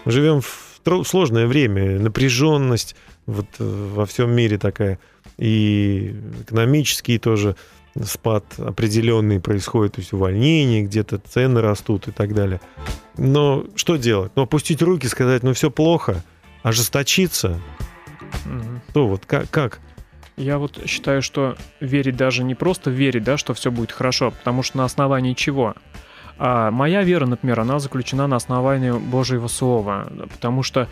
Живем 0.06 0.40
в 0.40 0.63
сложное 1.04 1.46
время, 1.46 1.98
напряженность 1.98 2.96
вот 3.26 3.46
э, 3.58 3.90
во 3.94 4.06
всем 4.06 4.30
мире 4.34 4.58
такая, 4.58 4.98
и 5.38 6.14
экономический 6.42 7.18
тоже 7.18 7.56
спад 8.02 8.44
определенный 8.58 9.40
происходит, 9.40 9.94
то 9.94 10.00
есть 10.00 10.12
увольнение, 10.12 10.82
где-то 10.82 11.18
цены 11.18 11.60
растут 11.60 12.08
и 12.08 12.10
так 12.10 12.34
далее. 12.34 12.60
Но 13.16 13.64
что 13.76 13.96
делать? 13.96 14.32
Ну, 14.34 14.42
опустить 14.42 14.82
руки, 14.82 15.06
сказать, 15.06 15.42
ну, 15.42 15.52
все 15.54 15.70
плохо, 15.70 16.22
ожесточиться, 16.62 17.60
Мгм. 18.44 18.80
то 18.92 19.06
вот 19.06 19.26
как? 19.26 19.48
как? 19.50 19.80
Я 20.36 20.58
вот 20.58 20.80
считаю, 20.86 21.22
что 21.22 21.56
верить 21.78 22.16
даже 22.16 22.42
не 22.42 22.56
просто 22.56 22.90
верить, 22.90 23.22
да, 23.22 23.36
что 23.38 23.54
все 23.54 23.70
будет 23.70 23.92
хорошо, 23.92 24.32
потому 24.32 24.64
что 24.64 24.78
на 24.78 24.84
основании 24.84 25.34
чего? 25.34 25.74
А 26.38 26.70
моя 26.70 27.02
вера, 27.02 27.26
например, 27.26 27.60
она 27.60 27.78
заключена 27.78 28.26
на 28.26 28.36
основании 28.36 28.90
Божьего 28.90 29.48
Слова, 29.48 30.08
потому 30.32 30.62
что 30.62 30.88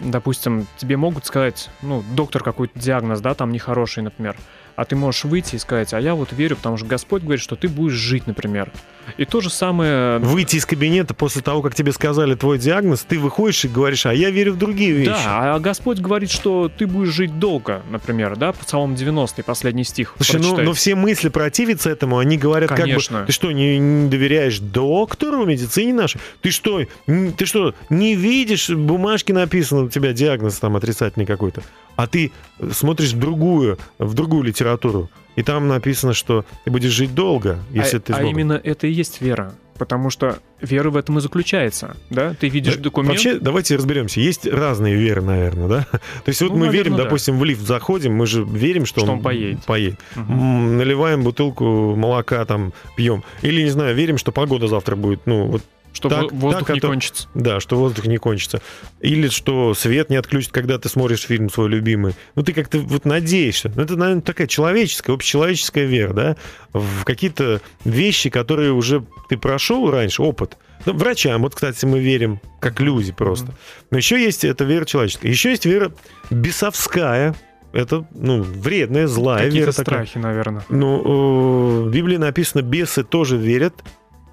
допустим, 0.00 0.66
тебе 0.76 0.96
могут 0.96 1.26
сказать, 1.26 1.70
ну, 1.82 2.04
доктор 2.14 2.42
какой-то 2.42 2.78
диагноз, 2.78 3.20
да, 3.20 3.34
там 3.34 3.52
нехороший, 3.52 4.02
например, 4.02 4.36
а 4.76 4.84
ты 4.84 4.94
можешь 4.94 5.24
выйти 5.24 5.56
и 5.56 5.58
сказать, 5.58 5.92
а 5.94 6.00
я 6.00 6.14
вот 6.14 6.32
верю, 6.32 6.56
потому 6.56 6.76
что 6.76 6.86
Господь 6.86 7.22
говорит, 7.22 7.42
что 7.42 7.56
ты 7.56 7.68
будешь 7.68 7.94
жить, 7.94 8.26
например. 8.26 8.70
И 9.16 9.24
то 9.24 9.40
же 9.40 9.50
самое... 9.50 10.18
Выйти 10.18 10.56
из 10.56 10.66
кабинета 10.66 11.14
после 11.14 11.40
того, 11.40 11.62
как 11.62 11.74
тебе 11.74 11.92
сказали 11.92 12.34
твой 12.34 12.58
диагноз, 12.58 13.06
ты 13.08 13.18
выходишь 13.18 13.64
и 13.64 13.68
говоришь, 13.68 14.04
а 14.04 14.12
я 14.12 14.30
верю 14.30 14.52
в 14.52 14.58
другие 14.58 14.92
вещи. 14.92 15.10
Да, 15.24 15.54
а 15.54 15.58
Господь 15.58 15.98
говорит, 15.98 16.30
что 16.30 16.68
ты 16.68 16.86
будешь 16.86 17.08
жить 17.08 17.38
долго, 17.38 17.82
например, 17.90 18.36
да, 18.36 18.52
Псалом 18.52 18.94
90, 18.94 19.42
последний 19.44 19.84
стих. 19.84 20.14
Слушай, 20.16 20.40
ну, 20.40 20.58
но 20.58 20.72
все 20.72 20.94
мысли 20.94 21.28
противятся 21.28 21.88
этому, 21.88 22.18
они 22.18 22.36
говорят, 22.36 22.70
Конечно. 22.70 23.18
как 23.18 23.22
бы, 23.22 23.26
ты 23.28 23.32
что, 23.32 23.52
не, 23.52 23.78
не 23.78 24.10
доверяешь 24.10 24.58
доктору, 24.58 25.46
медицине 25.46 25.94
нашей? 25.94 26.20
Ты 26.42 26.50
что, 26.50 26.82
ты 27.06 27.46
что, 27.46 27.74
не 27.88 28.14
видишь, 28.14 28.68
бумажки 28.68 29.32
написано, 29.32 29.84
у 29.84 29.88
тебя 29.88 30.12
диагноз 30.12 30.58
там 30.58 30.76
отрицательный 30.76 31.26
какой-то, 31.26 31.62
а 31.96 32.06
ты 32.06 32.32
смотришь 32.72 33.12
в 33.12 33.18
другую, 33.18 33.78
в 33.98 34.14
другую 34.14 34.42
литературу, 34.44 35.10
и 35.34 35.42
там 35.42 35.68
написано, 35.68 36.14
что 36.14 36.44
ты 36.64 36.70
будешь 36.70 36.92
жить 36.92 37.14
долго, 37.14 37.58
если 37.70 37.98
а, 37.98 38.00
ты 38.00 38.12
а 38.12 38.16
Богом. 38.18 38.30
именно 38.30 38.60
это 38.62 38.86
и 38.86 38.92
есть 38.92 39.20
вера. 39.20 39.52
Потому 39.78 40.08
что 40.08 40.38
вера 40.62 40.88
в 40.88 40.96
этом 40.96 41.18
и 41.18 41.20
заключается. 41.20 41.98
Да? 42.08 42.32
Ты 42.40 42.48
видишь 42.48 42.76
Да, 42.76 42.84
документ. 42.84 43.10
Вообще, 43.12 43.38
давайте 43.38 43.76
разберемся. 43.76 44.20
Есть 44.20 44.46
разные 44.46 44.94
веры, 44.94 45.20
наверное, 45.20 45.68
да? 45.68 45.86
То 45.92 46.28
есть 46.28 46.40
вот 46.40 46.52
Ну, 46.52 46.56
мы 46.56 46.66
наверное, 46.66 46.84
верим, 46.84 46.96
да. 46.96 47.04
допустим, 47.04 47.38
в 47.38 47.44
лифт 47.44 47.60
заходим, 47.60 48.14
мы 48.14 48.26
же 48.26 48.42
верим, 48.42 48.86
что, 48.86 49.00
Что 49.02 49.12
он 49.12 49.20
поедет. 49.20 49.62
поедет. 49.66 50.00
Мгм. 50.14 50.32
М, 50.32 50.76
Наливаем 50.78 51.22
бутылку 51.22 51.94
молока, 51.94 52.42
там, 52.46 52.72
пьем. 52.96 53.22
Или, 53.42 53.64
не 53.64 53.68
знаю, 53.68 53.94
верим, 53.94 54.16
что 54.16 54.32
погода 54.32 54.66
завтра 54.66 54.96
будет, 54.96 55.26
ну, 55.26 55.44
вот 55.46 55.62
Что 55.96 56.10
так- 56.10 56.30
во- 56.30 56.38
воздух 56.38 56.66
так 56.66 56.74
не 56.74 56.78
это- 56.78 56.88
кончится. 56.88 57.28
Да, 57.34 57.58
что 57.58 57.76
воздух 57.78 58.04
не 58.06 58.18
кончится. 58.18 58.60
Или 59.00 59.28
что 59.28 59.72
свет 59.72 60.10
не 60.10 60.16
отключит, 60.16 60.52
когда 60.52 60.78
ты 60.78 60.90
смотришь 60.90 61.22
фильм 61.22 61.48
свой 61.48 61.70
любимый. 61.70 62.14
Ну, 62.34 62.42
ты 62.42 62.52
как-то 62.52 62.78
вот 62.80 63.06
надеешься. 63.06 63.72
Ну, 63.74 63.82
это, 63.82 63.96
наверное, 63.96 64.20
такая 64.20 64.46
человеческая, 64.46 65.14
общечеловеческая 65.14 65.86
вера, 65.86 66.12
да, 66.12 66.36
в 66.74 67.04
какие-то 67.04 67.62
вещи, 67.86 68.28
которые 68.28 68.72
уже 68.72 69.06
ты 69.30 69.38
прошел 69.38 69.90
раньше, 69.90 70.22
опыт. 70.22 70.58
Ну, 70.84 70.92
врачам, 70.92 71.40
вот, 71.40 71.54
кстати, 71.54 71.86
мы 71.86 71.98
верим, 72.00 72.40
как 72.60 72.78
люди 72.80 73.10
просто. 73.12 73.54
Но 73.90 73.96
еще 73.96 74.22
есть 74.22 74.44
эта 74.44 74.64
вера 74.64 74.84
человеческая. 74.84 75.30
Еще 75.30 75.48
есть 75.50 75.64
вера 75.64 75.92
бесовская. 76.30 77.34
Это, 77.72 78.06
ну, 78.12 78.42
вредная, 78.42 79.06
злая 79.06 79.44
Какие-то 79.46 79.58
вера 79.66 79.72
такая. 79.72 80.04
страхи, 80.06 80.18
наверное. 80.18 80.62
Ну, 80.68 81.00
э, 81.00 81.88
в 81.88 81.90
Библии 81.90 82.16
написано, 82.16 82.62
бесы 82.62 83.02
тоже 83.02 83.36
верят, 83.36 83.74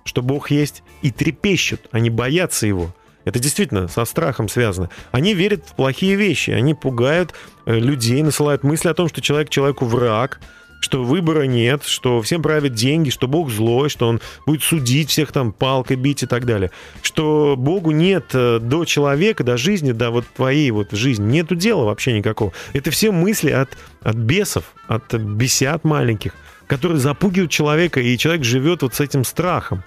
что 0.03 0.21
Бог 0.21 0.51
есть, 0.51 0.83
и 1.01 1.11
трепещут, 1.11 1.81
они 1.91 2.09
боятся 2.09 2.67
Его. 2.67 2.93
Это 3.25 3.39
действительно 3.39 3.87
со 3.87 4.05
страхом 4.05 4.49
связано. 4.49 4.89
Они 5.11 5.33
верят 5.33 5.65
в 5.65 5.75
плохие 5.75 6.15
вещи, 6.15 6.51
они 6.51 6.73
пугают 6.73 7.33
э, 7.65 7.77
людей, 7.79 8.21
насылают 8.21 8.63
мысли 8.63 8.89
о 8.89 8.93
том, 8.93 9.07
что 9.07 9.21
человек 9.21 9.49
человеку 9.49 9.85
враг, 9.85 10.41
что 10.83 11.01
выбора 11.01 11.43
нет, 11.43 11.83
что 11.85 12.21
всем 12.21 12.41
правят 12.41 12.73
деньги, 12.73 13.09
что 13.09 13.29
Бог 13.29 13.49
злой, 13.49 13.87
что 13.87 14.09
Он 14.09 14.19
будет 14.45 14.63
судить 14.63 15.09
всех 15.09 15.31
там 15.31 15.53
палкой 15.53 15.95
бить 15.95 16.23
и 16.23 16.25
так 16.25 16.45
далее. 16.45 16.71
Что 17.01 17.55
Богу 17.57 17.91
нет 17.91 18.25
э, 18.33 18.59
до 18.59 18.83
человека, 18.83 19.45
до 19.45 19.55
жизни, 19.55 19.93
до 19.93 20.11
вот 20.11 20.25
твоей 20.35 20.69
вот 20.71 20.91
жизни, 20.91 21.23
нету 21.31 21.55
дела 21.55 21.85
вообще 21.85 22.11
никакого. 22.11 22.51
Это 22.73 22.91
все 22.91 23.11
мысли 23.11 23.51
от, 23.51 23.69
от 24.01 24.15
бесов, 24.17 24.73
от 24.87 25.13
бесят 25.13 25.85
маленьких, 25.85 26.33
которые 26.67 26.99
запугивают 26.99 27.51
человека, 27.51 27.99
и 27.99 28.17
человек 28.17 28.43
живет 28.43 28.81
вот 28.81 28.93
с 28.93 28.99
этим 28.99 29.23
страхом. 29.23 29.83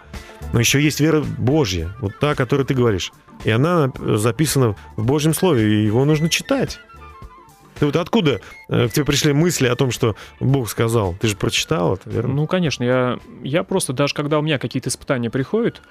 Но 0.52 0.60
еще 0.60 0.80
есть 0.80 1.00
вера 1.00 1.22
Божья, 1.38 1.94
вот 2.00 2.18
та, 2.18 2.30
о 2.30 2.34
которой 2.34 2.64
ты 2.64 2.74
говоришь. 2.74 3.12
И 3.44 3.50
она 3.50 3.90
э, 3.98 4.16
записана 4.16 4.76
в 4.96 5.04
Божьем 5.04 5.34
Слове, 5.34 5.82
и 5.82 5.86
его 5.86 6.04
нужно 6.04 6.28
читать. 6.28 6.78
Ты 7.78 7.86
вот 7.86 7.96
откуда 7.96 8.40
э, 8.68 8.88
к 8.88 8.92
тебе 8.92 9.04
пришли 9.04 9.32
мысли 9.32 9.66
о 9.66 9.76
том, 9.76 9.90
что 9.90 10.16
Бог 10.40 10.68
сказал? 10.68 11.14
Ты 11.20 11.28
же 11.28 11.36
прочитал 11.36 11.94
это, 11.94 12.08
верно? 12.08 12.34
Ну, 12.34 12.46
конечно, 12.46 12.84
я, 12.84 13.18
я 13.42 13.64
просто, 13.64 13.92
даже 13.92 14.14
когда 14.14 14.38
у 14.38 14.42
меня 14.42 14.58
какие-то 14.58 14.88
испытания 14.88 15.30
приходят, 15.30 15.82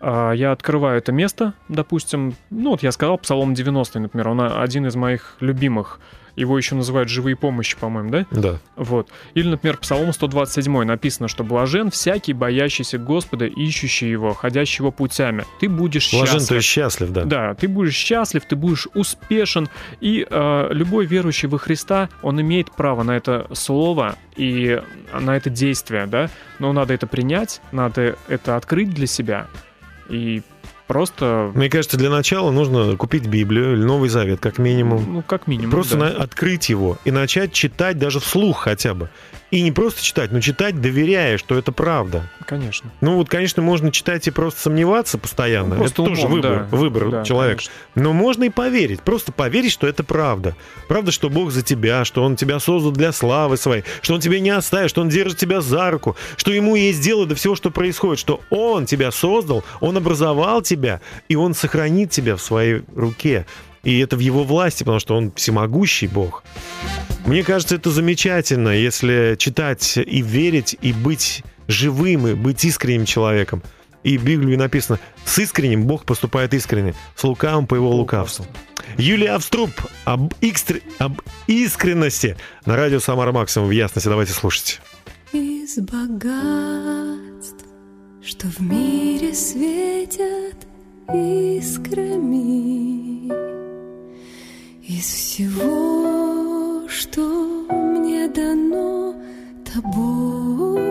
а, 0.00 0.32
я 0.32 0.52
открываю 0.52 0.98
это 0.98 1.12
место, 1.12 1.54
допустим, 1.68 2.34
ну, 2.50 2.70
вот 2.70 2.82
я 2.82 2.92
сказал 2.92 3.18
Псалом 3.18 3.54
90, 3.54 4.00
например, 4.00 4.28
он 4.28 4.40
один 4.40 4.86
из 4.86 4.94
моих 4.94 5.36
любимых. 5.40 6.00
Его 6.36 6.56
еще 6.56 6.74
называют 6.74 7.08
«Живые 7.08 7.36
помощи», 7.36 7.76
по-моему, 7.78 8.10
да? 8.10 8.26
Да. 8.30 8.58
Вот. 8.76 9.08
Или, 9.34 9.48
например, 9.48 9.76
Псалом 9.76 10.12
127 10.12 10.84
написано, 10.84 11.28
что 11.28 11.44
«Блажен 11.44 11.90
всякий, 11.90 12.32
боящийся 12.32 12.98
Господа, 12.98 13.46
ищущий 13.46 14.08
Его, 14.10 14.32
ходящий 14.34 14.82
Его 14.82 14.90
путями». 14.90 15.44
Ты 15.60 15.68
будешь 15.68 16.10
Блажен, 16.12 16.34
счастлив. 16.34 16.48
то 16.48 16.54
есть 16.56 16.68
счастлив, 16.68 17.10
да. 17.10 17.24
Да, 17.24 17.54
ты 17.54 17.68
будешь 17.68 17.94
счастлив, 17.94 18.44
ты 18.44 18.56
будешь 18.56 18.88
успешен, 18.94 19.68
и 20.00 20.26
э, 20.28 20.68
любой 20.70 21.06
верующий 21.06 21.48
во 21.48 21.58
Христа, 21.58 22.08
он 22.22 22.40
имеет 22.40 22.70
право 22.72 23.02
на 23.02 23.16
это 23.16 23.46
слово 23.52 24.16
и 24.36 24.80
на 25.12 25.36
это 25.36 25.50
действие, 25.50 26.06
да, 26.06 26.30
но 26.58 26.72
надо 26.72 26.94
это 26.94 27.06
принять, 27.06 27.60
надо 27.72 28.16
это 28.28 28.56
открыть 28.56 28.90
для 28.90 29.06
себя 29.06 29.46
и 30.08 30.42
просто, 30.86 31.50
Мне 31.54 31.68
кажется, 31.68 31.96
для 31.96 32.10
начала 32.10 32.50
нужно 32.50 32.96
купить 32.96 33.26
Библию 33.26 33.74
или 33.74 33.82
Новый 33.84 34.08
Завет, 34.08 34.40
как 34.40 34.58
минимум. 34.58 35.04
ну, 35.14 35.22
как 35.22 35.46
минимум, 35.46 35.70
Просто 35.70 35.96
да. 35.96 36.04
на- 36.10 36.22
открыть 36.22 36.68
его 36.68 36.98
и 37.04 37.10
начать 37.10 37.52
читать 37.52 37.98
даже 37.98 38.20
вслух 38.20 38.60
хотя 38.62 38.94
бы. 38.94 39.08
И 39.52 39.60
не 39.60 39.70
просто 39.70 40.02
читать, 40.02 40.32
но 40.32 40.40
читать, 40.40 40.80
доверяя, 40.80 41.36
что 41.36 41.56
это 41.58 41.72
правда. 41.72 42.28
конечно. 42.46 42.90
Ну 43.02 43.16
вот, 43.16 43.28
конечно, 43.28 43.62
можно 43.62 43.92
читать 43.92 44.26
и 44.26 44.30
просто 44.30 44.58
сомневаться 44.62 45.18
постоянно. 45.18 45.76
Просто 45.76 46.02
это 46.02 46.10
тоже 46.14 46.26
выбор, 46.26 46.66
да. 46.70 46.76
выбор 46.76 47.10
Да, 47.10 47.22
человека. 47.22 47.56
конечно. 47.58 47.72
Но 47.94 48.12
можно 48.14 48.44
и 48.44 48.48
поверить, 48.48 49.02
просто 49.02 49.30
поверить, 49.30 49.70
что 49.70 49.86
это 49.86 50.04
правда. 50.04 50.56
Правда, 50.88 51.12
что 51.12 51.28
Бог 51.28 51.50
за 51.50 51.62
тебя, 51.62 52.06
что 52.06 52.24
Он 52.24 52.34
тебя 52.34 52.58
создал 52.60 52.92
для 52.92 53.12
славы 53.12 53.58
своей, 53.58 53.84
что 54.00 54.14
Он 54.14 54.20
тебя 54.20 54.40
не 54.40 54.48
оставит, 54.48 54.88
что 54.88 55.02
Он 55.02 55.10
держит 55.10 55.36
тебя 55.36 55.60
за 55.60 55.90
руку, 55.90 56.16
что 56.36 56.50
Ему 56.50 56.74
есть 56.74 57.02
дело 57.02 57.26
до 57.26 57.34
всего, 57.34 57.54
что 57.54 57.70
происходит, 57.70 58.18
что 58.20 58.40
Он 58.48 58.86
тебя 58.86 59.10
создал, 59.10 59.64
Он 59.82 59.98
образовал 59.98 60.62
тебя, 60.62 61.02
и 61.28 61.36
Он 61.36 61.52
сохранит 61.52 62.10
тебя 62.10 62.36
в 62.36 62.42
своей 62.42 62.84
руке. 62.96 63.44
И 63.84 63.98
это 63.98 64.16
в 64.16 64.20
Его 64.20 64.44
власти, 64.44 64.82
потому 64.82 64.98
что 64.98 65.14
Он 65.14 65.30
всемогущий 65.32 66.06
Бог. 66.06 66.42
Мне 67.26 67.44
кажется, 67.44 67.76
это 67.76 67.90
замечательно, 67.90 68.70
если 68.70 69.36
читать 69.38 69.96
и 69.96 70.22
верить, 70.22 70.76
и 70.80 70.92
быть 70.92 71.44
живым, 71.68 72.26
и 72.26 72.34
быть 72.34 72.64
искренним 72.64 73.04
человеком. 73.04 73.62
И 74.02 74.18
в 74.18 74.24
Библии 74.24 74.56
написано, 74.56 74.98
с 75.24 75.38
искренним 75.38 75.84
Бог 75.86 76.04
поступает 76.04 76.52
искренне, 76.52 76.94
с 77.14 77.22
лукавым 77.22 77.66
по 77.68 77.76
его 77.76 77.90
лукавству. 77.90 78.44
Юлия 78.98 79.34
Авструб 79.34 79.70
об, 80.04 80.34
икстр- 80.40 80.82
об 80.98 81.20
искренности 81.46 82.36
на 82.66 82.76
радио 82.76 82.98
Самара 82.98 83.30
Максимум 83.30 83.68
в 83.68 83.70
ясности. 83.70 84.08
Давайте 84.08 84.32
слушать. 84.32 84.80
Из 85.32 85.78
богатств, 85.78 87.64
что 88.26 88.48
в 88.48 88.58
мире 88.60 89.32
светят 89.32 90.56
искрами, 91.08 91.72
из 94.82 95.04
всего, 95.04 96.51
что 96.92 97.22
мне 97.70 98.28
дано 98.28 99.14
тобой, 99.64 100.82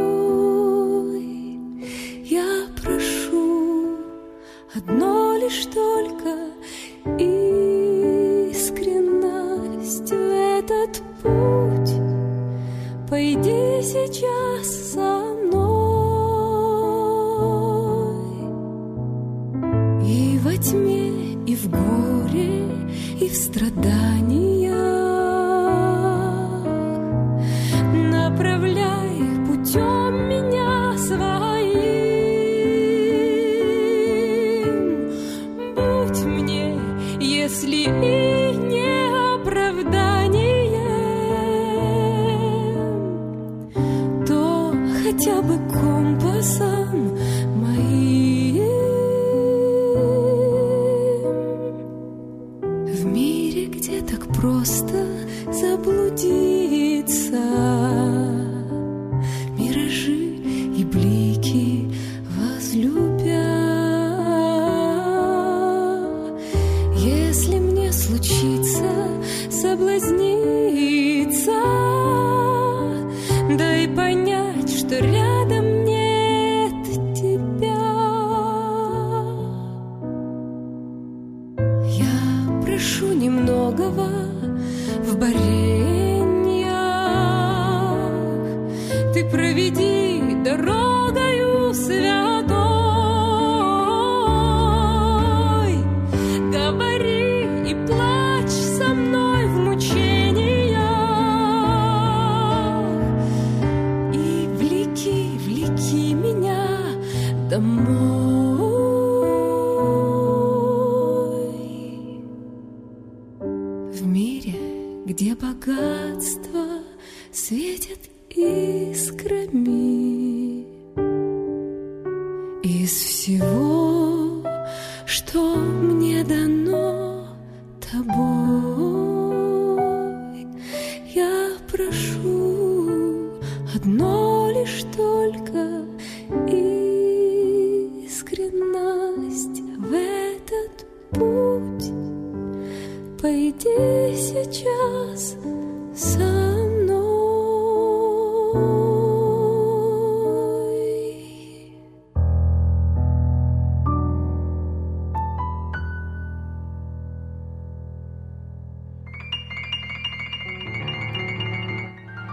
я 2.26 2.66
прошу 2.82 3.98
одно 4.74 5.38
лишь 5.38 5.66
только 5.68 6.50
искренность 8.50 10.10
в 10.10 10.14
этот 10.60 11.04
путь. 11.22 11.94
Пойди 13.08 13.84
сейчас 13.84 14.94
со 14.94 15.20
мной. 15.46 15.62
И 20.04 20.40
во 20.40 20.58
тьме, 20.58 21.36
и 21.46 21.56
в 21.56 21.70
горе, 21.70 22.66
и 23.20 23.30
в 23.30 23.36
страданиях 23.36 24.51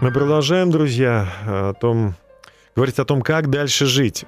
Мы 0.01 0.13
продолжаем, 0.13 0.71
друзья, 0.71 1.27
о 1.45 1.73
том, 1.73 2.15
говорить 2.73 2.99
о 2.99 3.05
том, 3.05 3.21
как 3.21 3.49
дальше 3.49 3.85
жить. 3.85 4.23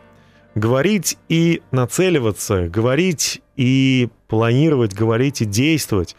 Говорить 0.54 1.18
и 1.30 1.62
нацеливаться, 1.72 2.68
говорить 2.68 3.42
и 3.56 4.10
планировать, 4.28 4.94
говорить 4.94 5.42
и 5.42 5.46
действовать. 5.46 6.18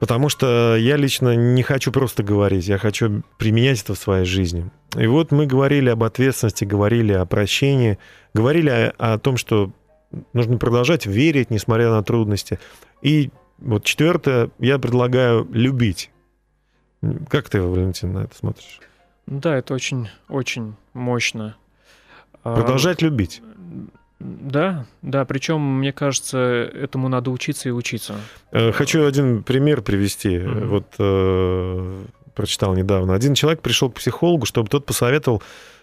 Потому 0.00 0.30
что 0.30 0.74
я 0.74 0.96
лично 0.96 1.36
не 1.36 1.62
хочу 1.62 1.92
просто 1.92 2.22
говорить, 2.22 2.66
я 2.66 2.78
хочу 2.78 3.22
применять 3.36 3.82
это 3.82 3.92
в 3.92 3.98
своей 3.98 4.24
жизни. 4.24 4.70
И 4.96 5.06
вот 5.06 5.32
мы 5.32 5.44
говорили 5.44 5.90
об 5.90 6.02
ответственности, 6.02 6.64
говорили 6.64 7.12
о 7.12 7.26
прощении, 7.26 7.98
говорили 8.32 8.70
о, 8.70 8.94
о 8.96 9.18
том, 9.18 9.36
что 9.36 9.70
нужно 10.32 10.56
продолжать 10.56 11.04
верить, 11.04 11.50
несмотря 11.50 11.90
на 11.90 12.02
трудности. 12.02 12.58
И 13.02 13.30
вот 13.58 13.84
четвертое, 13.84 14.48
я 14.58 14.78
предлагаю 14.78 15.46
любить. 15.52 16.10
Как 17.28 17.48
ты, 17.48 17.60
Валентин, 17.60 18.12
на 18.12 18.18
это 18.20 18.36
смотришь? 18.36 18.80
Да, 19.26 19.56
это 19.56 19.74
очень, 19.74 20.08
очень 20.28 20.74
мощно. 20.94 21.56
А, 22.44 22.54
Продолжать 22.54 23.02
любить. 23.02 23.42
Да, 24.18 24.86
да, 25.02 25.24
причем, 25.24 25.60
мне 25.60 25.92
кажется, 25.92 26.38
этому 26.38 27.08
надо 27.08 27.30
учиться 27.30 27.68
и 27.68 27.72
учиться. 27.72 28.14
Э, 28.50 28.72
Хочу 28.72 29.04
один 29.04 29.42
пример 29.42 29.82
привести. 29.82 30.38
Мгм. 30.38 30.68
Вот 30.68 30.94
э, 30.98 32.04
прочитал 32.34 32.74
недавно. 32.74 33.14
Один 33.14 33.34
человек 33.34 33.60
пришел 33.60 33.90
к 33.90 33.94
психологу, 33.94 34.46
чтобы 34.46 34.68
тот 34.68 34.86
посоветовал 34.86 35.42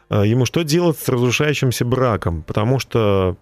э, 0.10 0.24
ему, 0.26 0.46
что 0.46 0.64
делать 0.64 0.98
с 0.98 1.08
разрушающимся 1.10 1.86
браком. 1.86 2.42
Потому 2.42 2.80
что 2.80 3.38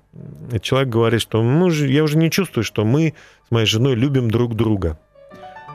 человек 0.61 0.89
говорит, 0.89 1.21
что 1.21 1.41
ну, 1.41 1.69
я 1.69 2.03
уже 2.03 2.17
не 2.17 2.29
чувствую, 2.29 2.63
что 2.65 2.83
мы 2.83 3.13
с 3.47 3.51
моей 3.51 3.65
женой 3.67 3.95
любим 3.95 4.29
друг 4.29 4.55
друга. 4.55 4.99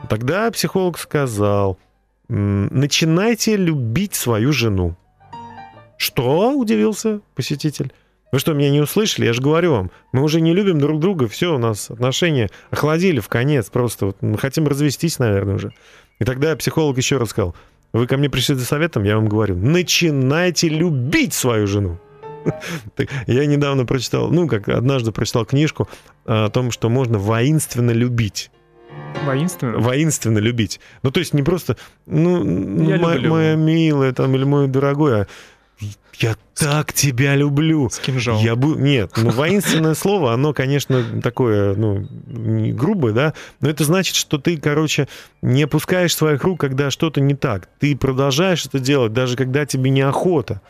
Тогда 0.09 0.51
психолог 0.51 0.99
сказал, 0.99 1.71
«М, 1.71 1.77
начинайте 2.29 3.55
любить 3.55 4.15
свою 4.15 4.51
жену. 4.51 4.95
Что? 5.97 6.53
Удивился 6.53 7.21
посетитель. 7.35 7.91
Вы 8.31 8.39
что, 8.39 8.53
меня 8.53 8.69
не 8.69 8.81
услышали? 8.81 9.25
Я 9.25 9.33
же 9.33 9.41
говорю 9.41 9.71
вам, 9.71 9.91
мы 10.11 10.21
уже 10.21 10.41
не 10.41 10.53
любим 10.53 10.79
друг 10.79 10.99
друга, 10.99 11.27
все, 11.27 11.55
у 11.55 11.57
нас 11.57 11.89
отношения 11.89 12.49
охладили 12.71 13.21
в 13.21 13.29
конец, 13.29 13.69
просто 13.69 14.07
вот 14.07 14.17
мы 14.21 14.37
хотим 14.37 14.67
развестись, 14.67 15.17
наверное, 15.17 15.55
уже. 15.55 15.71
И 16.19 16.25
тогда 16.25 16.55
психолог 16.57 16.97
еще 16.97 17.17
раз 17.17 17.29
сказал, 17.29 17.55
вы 17.93 18.05
ко 18.05 18.17
мне 18.17 18.29
пришли 18.29 18.55
за 18.55 18.65
советом, 18.65 19.03
я 19.03 19.15
вам 19.15 19.29
говорю, 19.29 19.55
начинайте 19.55 20.67
любить 20.67 21.33
свою 21.33 21.67
жену. 21.67 21.99
Я 23.27 23.45
недавно 23.45 23.85
прочитал, 23.85 24.29
ну, 24.29 24.47
как 24.47 24.69
однажды 24.69 25.11
прочитал 25.11 25.45
книжку 25.45 25.89
о 26.25 26.49
том, 26.49 26.71
что 26.71 26.89
можно 26.89 27.17
воинственно 27.17 27.91
любить. 27.91 28.51
Воинственно. 29.25 29.77
Воинственно 29.79 30.37
любить. 30.39 30.79
Ну, 31.03 31.11
то 31.11 31.19
есть 31.19 31.33
не 31.33 31.43
просто, 31.43 31.75
ну, 32.05 32.37
Я 32.87 32.97
мо- 32.97 33.13
люблю. 33.15 33.31
моя 33.31 33.55
милая 33.55 34.13
там, 34.13 34.33
или 34.35 34.43
мой 34.43 34.67
дорогой, 34.67 35.21
а 35.21 35.27
я 36.19 36.35
так 36.55 36.93
тебя 36.93 37.35
люблю. 37.35 37.89
С 37.89 37.99
кинжалом. 37.99 38.43
Я 38.43 38.55
бы... 38.55 38.75
Нет, 38.79 39.11
ну, 39.17 39.29
воинственное 39.29 39.93
слово, 39.95 40.33
оно, 40.33 40.53
конечно, 40.53 41.03
такое, 41.21 41.75
ну, 41.75 42.07
грубое, 42.73 43.13
да, 43.13 43.33
но 43.59 43.69
это 43.69 43.83
значит, 43.83 44.15
что 44.15 44.37
ты, 44.37 44.57
короче, 44.57 45.07
не 45.41 45.63
опускаешь 45.63 46.15
своих 46.15 46.43
рук, 46.43 46.59
когда 46.59 46.89
что-то 46.89 47.21
не 47.21 47.35
так. 47.35 47.69
Ты 47.79 47.95
продолжаешь 47.95 48.65
это 48.65 48.79
делать, 48.79 49.13
даже 49.13 49.35
когда 49.35 49.65
тебе 49.65 49.89
неохота. 49.91 50.61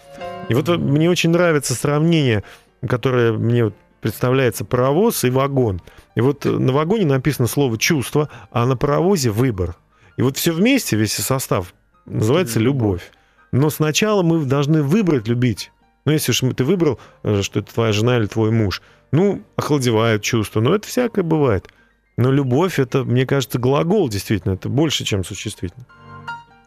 И 0.49 0.53
вот 0.53 0.67
мне 0.77 1.09
очень 1.09 1.29
нравится 1.29 1.75
сравнение, 1.75 2.43
которое 2.87 3.31
мне 3.33 3.65
вот 3.65 3.75
представляется 4.01 4.65
паровоз 4.65 5.23
и 5.23 5.29
вагон. 5.29 5.81
И 6.15 6.21
вот 6.21 6.45
э, 6.45 6.49
на 6.49 6.73
вагоне 6.73 7.05
написано 7.05 7.47
слово 7.47 7.77
«чувство», 7.77 8.29
а 8.51 8.65
на 8.65 8.75
паровозе 8.75 9.29
«выбор». 9.29 9.75
И 10.17 10.21
вот 10.21 10.37
все 10.37 10.51
вместе, 10.51 10.95
весь 10.95 11.13
состав, 11.13 11.73
называется 12.05 12.59
«любовь». 12.59 13.11
Но 13.51 13.69
сначала 13.69 14.23
мы 14.23 14.45
должны 14.45 14.83
выбрать 14.83 15.27
любить. 15.27 15.71
Ну, 16.05 16.11
если 16.11 16.31
уж 16.31 16.41
ты 16.55 16.63
выбрал, 16.63 16.99
э, 17.23 17.41
что 17.41 17.59
это 17.59 17.73
твоя 17.73 17.91
жена 17.91 18.17
или 18.17 18.25
твой 18.25 18.51
муж, 18.51 18.81
ну, 19.11 19.43
охладевают 19.55 20.23
чувства. 20.23 20.61
Ну, 20.61 20.73
это 20.73 20.87
всякое 20.87 21.23
бывает. 21.23 21.67
Но 22.17 22.31
любовь, 22.31 22.79
это, 22.79 23.03
мне 23.03 23.25
кажется, 23.25 23.59
глагол 23.59 24.09
действительно. 24.09 24.53
Это 24.53 24.69
больше, 24.69 25.03
чем 25.05 25.23
существительно. 25.23 25.85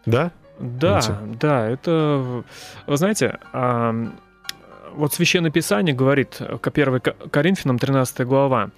Да? 0.07 0.33
Да, 0.59 1.01
Знаете? 1.01 1.37
да, 1.41 1.69
это, 1.69 2.45
вы 2.87 2.97
знаете, 2.97 3.39
вот 4.95 5.13
Священное 5.15 5.51
Писание 5.51 5.95
говорит, 5.95 6.41
к 6.61 6.67
1 6.69 7.01
Коринфянам 7.31 7.79
13 7.79 8.27
глава, 8.27 8.71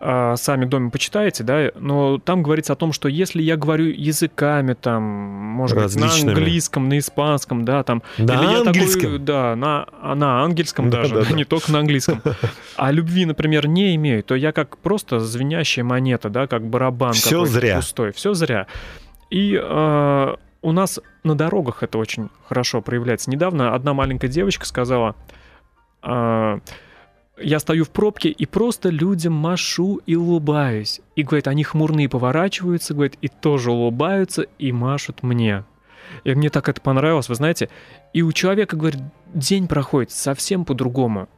а, 0.00 0.36
сами 0.36 0.64
доме 0.64 0.90
почитаете, 0.90 1.44
да, 1.44 1.70
но 1.78 2.18
там 2.18 2.42
говорится 2.42 2.72
о 2.72 2.76
том, 2.76 2.92
что 2.92 3.08
если 3.08 3.40
я 3.40 3.56
говорю 3.56 3.86
языками, 3.86 4.74
там, 4.74 5.02
может 5.02 5.76
быть, 5.76 5.96
на 5.96 6.02
Различными. 6.02 6.36
английском, 6.36 6.88
на 6.88 6.98
испанском, 6.98 7.64
да, 7.64 7.82
там, 7.84 8.02
На 8.18 8.32
или 8.34 8.52
я 8.52 8.64
такой, 8.64 9.18
да, 9.18 9.56
на, 9.56 9.86
а, 10.02 10.14
на 10.14 10.42
ангельском 10.44 10.90
Да, 10.90 11.02
даже, 11.02 11.14
да, 11.14 11.24
да. 11.28 11.34
не 11.34 11.44
только 11.44 11.72
на 11.72 11.78
английском, 11.78 12.20
а 12.76 12.90
любви, 12.90 13.24
например, 13.24 13.66
не 13.66 13.94
имею, 13.94 14.22
то 14.22 14.34
я 14.34 14.52
как 14.52 14.76
просто 14.78 15.20
звенящая 15.20 15.84
монета, 15.84 16.28
да, 16.28 16.46
как 16.46 16.66
барабан 16.66 17.12
какой-то 17.14 17.46
зря. 17.46 17.76
пустой, 17.76 18.12
все 18.12 18.34
зря. 18.34 18.66
И 19.30 19.58
э, 19.60 20.34
у 20.62 20.72
нас 20.72 21.00
на 21.22 21.34
дорогах 21.34 21.82
это 21.82 21.98
очень 21.98 22.28
хорошо 22.48 22.82
проявляется. 22.82 23.30
Недавно 23.30 23.74
одна 23.74 23.94
маленькая 23.94 24.28
девочка 24.28 24.66
сказала, 24.66 25.14
я 26.04 27.58
стою 27.58 27.84
в 27.84 27.90
пробке 27.90 28.28
и 28.28 28.46
просто 28.46 28.90
людям 28.90 29.32
машу 29.32 30.00
и 30.06 30.14
улыбаюсь. 30.14 31.00
И, 31.16 31.22
говорит, 31.22 31.48
они 31.48 31.64
хмурные 31.64 32.08
поворачиваются, 32.08 32.94
говорит, 32.94 33.16
и 33.20 33.28
тоже 33.28 33.70
улыбаются 33.72 34.46
и 34.58 34.72
машут 34.72 35.22
мне. 35.22 35.64
И 36.22 36.34
мне 36.34 36.50
так 36.50 36.68
это 36.68 36.80
понравилось, 36.80 37.28
вы 37.28 37.34
знаете. 37.34 37.68
И 38.12 38.22
у 38.22 38.32
человека, 38.32 38.76
говорит, 38.76 39.00
день 39.32 39.66
проходит 39.66 40.10
совсем 40.12 40.64
по-другому. 40.64 41.28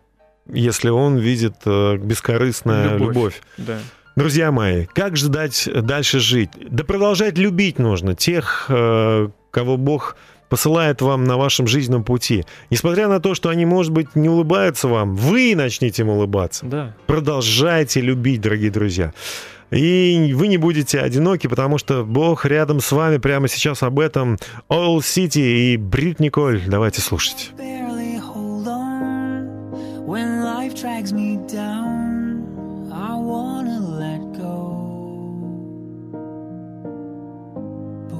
Если 0.49 0.91
он 0.91 1.17
видит 1.17 1.57
э, 1.65 1.97
бескорыстная 1.97 2.93
Любовь. 2.93 3.09
любовь. 3.09 3.43
Да. 3.57 3.79
Друзья 4.17 4.53
мои, 4.53 4.87
как 4.87 5.17
же 5.17 5.29
дать 5.29 5.69
дальше 5.83 6.21
жить? 6.21 6.51
Да 6.71 6.85
продолжать 6.85 7.37
любить 7.37 7.79
нужно 7.79 8.15
тех, 8.15 8.67
э, 8.69 9.29
кого 9.51 9.77
Бог 9.77 10.17
посылает 10.49 11.03
вам 11.03 11.25
на 11.25 11.37
вашем 11.37 11.67
жизненном 11.67 12.05
пути. 12.05 12.45
Несмотря 12.71 13.09
на 13.09 13.21
то, 13.21 13.35
что 13.35 13.49
они, 13.49 13.67
может 13.67 13.93
быть, 13.93 14.15
не 14.15 14.29
улыбаются 14.29 14.89
вам, 14.89 15.15
вы 15.17 15.55
начните 15.55 16.03
им 16.03 16.11
улыбаться. 16.11 16.67
Да. 16.67 16.95
Продолжайте 17.07 18.01
любить, 18.01 18.41
дорогие 18.41 18.71
друзья. 18.71 19.13
И 19.71 20.33
вы 20.35 20.47
не 20.47 20.59
будете 20.59 21.01
одиноки, 21.01 21.49
потому 21.49 21.79
что 21.79 22.05
Бог 22.05 22.45
рядом 22.47 22.81
с 22.81 22.93
вами 22.93 23.19
прямо 23.19 23.49
сейчас 23.49 23.83
об 23.83 23.99
этом. 23.99 24.37
All 24.69 24.99
City 24.99 25.73
и 25.73 25.77
Брит 25.77 26.21
Николь. 26.21 26.63
Давайте 26.67 27.01
слушать. 27.01 27.53
barely 27.59 28.17
hold 28.17 28.69
on 28.69 30.07
when 30.07 30.45
life 30.45 30.75
drags 30.75 31.13
me 31.13 31.39
down. 31.49 31.76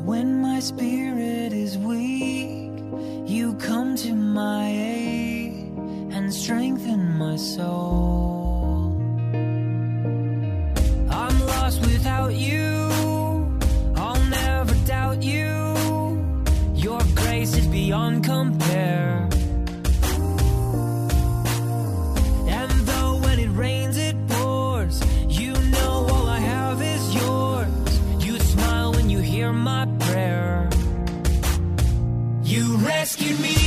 When 0.07 0.41
my 0.41 0.61
spirit 0.61 1.53
is 1.53 1.77
weak, 1.77 2.71
you 3.27 3.55
come 3.55 3.97
to 3.97 4.15
my 4.15 4.69
aid 4.69 5.53
and 6.15 6.33
strengthen 6.33 7.19
my 7.19 7.35
soul. 7.35 8.93
I'm 11.11 11.37
lost 11.41 11.81
without 11.81 12.35
you. 12.35 12.63
I'll 13.97 14.25
never 14.27 14.75
doubt 14.87 15.25
you. 15.25 15.51
Your 16.75 17.01
grace 17.17 17.57
is 17.57 17.67
beyond 17.67 18.25
compare. 18.25 18.66
Rescued 33.07 33.39
me, 33.39 33.66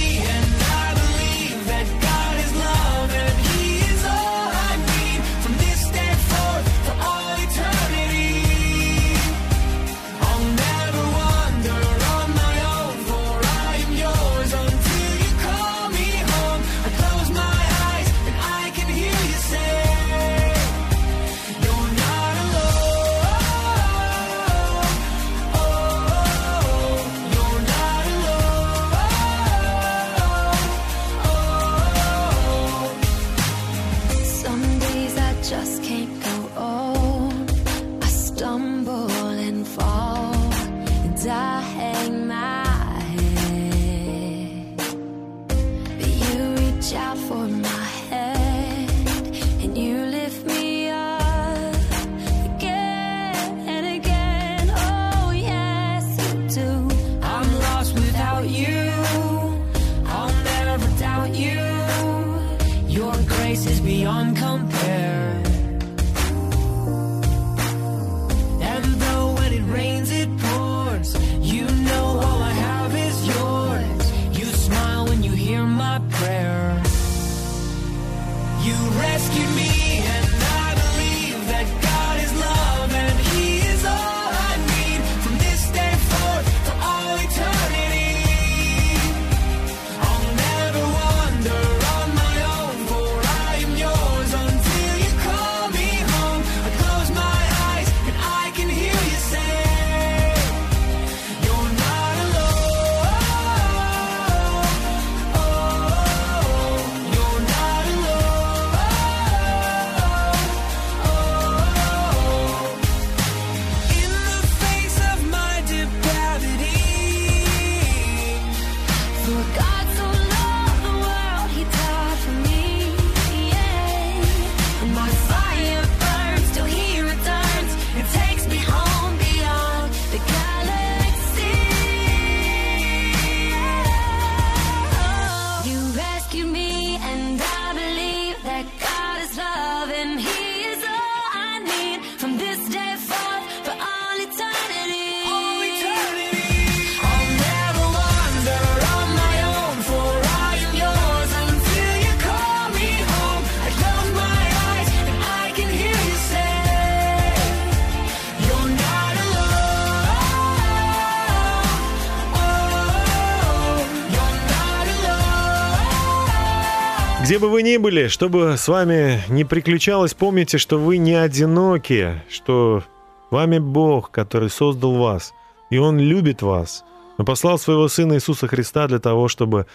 Где 167.39 167.45
бы 167.45 167.53
вы 167.53 167.63
ни 167.63 167.77
были, 167.77 168.09
что 168.09 168.27
бы 168.27 168.57
с 168.57 168.67
вами 168.67 169.21
ни 169.29 169.43
приключалось, 169.43 170.13
помните, 170.13 170.57
что 170.57 170.77
вы 170.77 170.97
не 170.97 171.13
одиноки, 171.13 172.21
что 172.29 172.83
вами 173.31 173.59
Бог, 173.59 174.11
который 174.11 174.49
создал 174.49 174.97
вас, 174.97 175.31
и 175.69 175.77
Он 175.77 175.97
любит 175.99 176.41
вас. 176.41 176.83
Он 177.17 177.23
послал 177.23 177.57
своего 177.57 177.87
Сына 177.87 178.15
Иисуса 178.15 178.49
Христа 178.49 178.89
для 178.89 178.99
того, 178.99 179.29
чтобы 179.29 179.67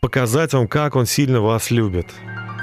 показать 0.00 0.52
вам, 0.52 0.68
как 0.68 0.94
Он 0.94 1.04
сильно 1.04 1.40
вас 1.40 1.72
любит. 1.72 2.06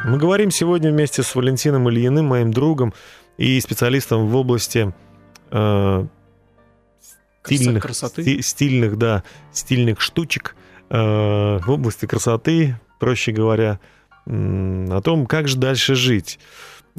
Мы 0.06 0.18
говорим 0.18 0.52
сегодня 0.52 0.90
вместе 0.90 1.22
с 1.22 1.36
Валентином 1.36 1.90
Ильиным, 1.90 2.28
моим 2.28 2.54
другом 2.54 2.94
и 3.36 3.60
специалистом 3.60 4.28
в 4.30 4.36
области 4.38 4.94
э, 5.52 6.06
стильных, 7.44 7.84
красоты. 7.84 8.22
сти- 8.22 8.42
стильных, 8.42 8.98
да, 8.98 9.24
стильных 9.52 10.00
штучек 10.00 10.56
э, 10.90 10.96
в 11.62 11.70
области 11.70 12.06
красоты, 12.06 12.80
проще 13.02 13.34
говоря, 13.34 13.82
о 14.30 15.02
том, 15.02 15.26
как 15.26 15.48
же 15.48 15.58
дальше 15.58 15.96
жить. 15.96 16.40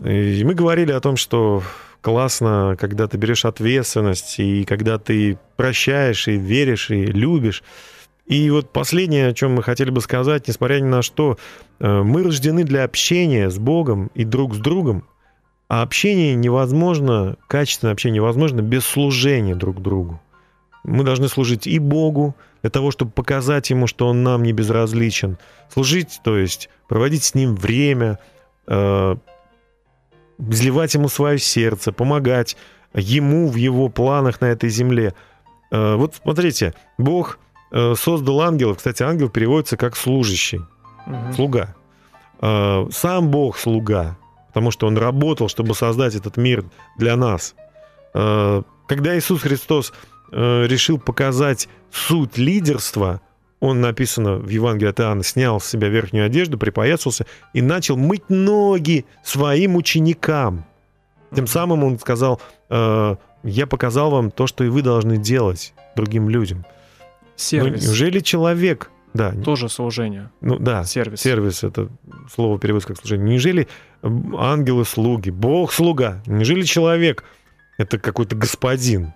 И 0.02 0.42
мы 0.44 0.54
говорили 0.54 0.92
о 0.92 1.00
том, 1.00 1.16
что 1.16 1.62
классно, 2.00 2.76
когда 2.78 3.06
ты 3.06 3.16
берешь 3.16 3.44
ответственность, 3.44 4.38
и 4.38 4.64
когда 4.64 4.98
ты 4.98 5.38
прощаешь, 5.56 6.28
и 6.28 6.36
веришь, 6.36 6.90
и 6.90 7.06
любишь. 7.06 7.62
И 8.26 8.48
вот 8.50 8.72
последнее, 8.72 9.28
о 9.28 9.34
чем 9.34 9.54
мы 9.54 9.62
хотели 9.62 9.90
бы 9.90 10.00
сказать, 10.00 10.46
несмотря 10.48 10.80
ни 10.80 10.86
на 10.86 11.02
что, 11.02 11.36
э, 11.80 12.02
мы 12.02 12.22
рождены 12.22 12.64
для 12.64 12.84
общения 12.84 13.50
с 13.50 13.58
Богом 13.58 14.10
и 14.14 14.24
друг 14.24 14.54
с 14.54 14.58
другом, 14.58 15.04
а 15.68 15.82
общение 15.82 16.34
невозможно, 16.34 17.36
качественное 17.48 17.92
общение 17.92 18.16
невозможно 18.16 18.60
без 18.60 18.84
служения 18.84 19.54
друг 19.54 19.82
другу. 19.82 20.20
Мы 20.84 21.04
должны 21.04 21.28
служить 21.28 21.66
и 21.66 21.78
Богу, 21.78 22.34
для 22.62 22.70
того, 22.70 22.90
чтобы 22.90 23.10
показать 23.10 23.70
Ему, 23.70 23.86
что 23.86 24.08
Он 24.08 24.22
нам 24.22 24.42
не 24.42 24.52
безразличен. 24.52 25.38
Служить, 25.72 26.20
то 26.24 26.36
есть 26.36 26.68
проводить 26.88 27.24
с 27.24 27.34
Ним 27.34 27.54
время, 27.54 28.18
э, 28.66 29.16
изливать 30.38 30.94
Ему 30.94 31.08
свое 31.08 31.38
сердце, 31.38 31.92
помогать 31.92 32.56
Ему 32.94 33.48
в 33.48 33.56
Его 33.56 33.88
планах 33.88 34.40
на 34.40 34.46
этой 34.46 34.68
земле. 34.70 35.14
Э, 35.70 35.94
вот 35.96 36.16
смотрите, 36.22 36.74
Бог 36.98 37.38
э, 37.72 37.94
создал 37.96 38.40
ангелов. 38.40 38.78
Кстати, 38.78 39.02
ангел 39.02 39.28
переводится 39.28 39.76
как 39.76 39.96
служащий, 39.96 40.60
Мгм. 41.06 41.32
слуга. 41.34 41.74
Э, 42.40 42.86
Сам 42.90 43.28
Бог 43.30 43.58
слуга, 43.58 44.16
потому 44.48 44.70
что 44.70 44.86
Он 44.86 44.98
работал, 44.98 45.48
чтобы 45.48 45.74
создать 45.74 46.14
этот 46.14 46.36
мир 46.36 46.64
для 46.98 47.16
нас. 47.16 47.54
Э, 48.14 48.62
Когда 48.88 49.16
Иисус 49.16 49.42
Христос 49.42 49.92
э, 50.32 50.66
решил 50.66 50.98
показать 50.98 51.68
суть 51.92 52.38
лидерства, 52.38 53.20
он 53.60 53.80
написано 53.80 54.36
в 54.36 54.48
Евангелии 54.48 54.90
от 54.90 55.00
Иоанна, 55.00 55.22
снял 55.22 55.60
с 55.60 55.66
себя 55.66 55.88
верхнюю 55.88 56.24
одежду, 56.26 56.56
припоясался 56.58 57.26
и 57.52 57.60
начал 57.60 57.96
мыть 57.96 58.28
ноги 58.30 59.04
своим 59.22 59.76
ученикам. 59.76 60.64
Тем 61.34 61.46
самым 61.46 61.84
он 61.84 61.98
сказал, 61.98 62.40
э, 62.70 63.16
я 63.42 63.66
показал 63.66 64.10
вам 64.10 64.30
то, 64.30 64.46
что 64.46 64.64
и 64.64 64.68
вы 64.68 64.82
должны 64.82 65.16
делать 65.18 65.74
другим 65.94 66.28
людям. 66.28 66.64
Сервис. 67.36 67.82
Ну, 67.82 67.88
неужели 67.88 68.20
человек, 68.20 68.90
да, 69.12 69.32
Тоже 69.32 69.68
служение. 69.68 70.30
ну 70.40 70.58
да, 70.58 70.84
Сервис. 70.84 71.20
сервис 71.20 71.64
это 71.64 71.88
слово 72.32 72.58
переводится 72.58 72.88
как 72.88 72.98
служение. 72.98 73.28
Неужели 73.28 73.68
м, 74.02 74.36
ангелы 74.36 74.84
слуги, 74.84 75.30
Бог 75.30 75.72
слуга, 75.72 76.22
неужели 76.26 76.62
человек 76.62 77.24
это 77.76 77.98
какой-то 77.98 78.36
господин? 78.36 79.12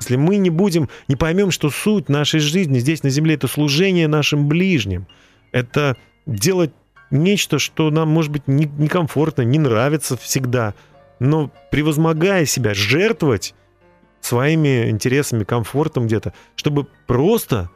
Если 0.00 0.16
мы 0.16 0.36
не 0.38 0.50
будем, 0.50 0.88
не 1.08 1.16
поймем, 1.16 1.50
что 1.50 1.70
суть 1.70 2.08
нашей 2.08 2.40
жизни 2.40 2.78
здесь 2.78 3.02
на 3.02 3.10
земле 3.10 3.34
это 3.34 3.48
служение 3.48 4.08
нашим 4.08 4.48
ближним, 4.48 5.06
это 5.52 5.96
делать 6.26 6.72
нечто, 7.10 7.58
что 7.58 7.90
нам, 7.90 8.08
может 8.08 8.32
быть, 8.32 8.48
не- 8.48 8.70
некомфортно, 8.78 9.42
не 9.42 9.58
нравится 9.58 10.16
всегда, 10.16 10.74
но 11.18 11.50
превозмогая 11.70 12.46
себя, 12.46 12.72
жертвовать 12.72 13.54
своими 14.20 14.88
интересами, 14.90 15.44
комфортом 15.44 16.06
где-то, 16.06 16.32
чтобы 16.56 16.86
просто... 17.06 17.70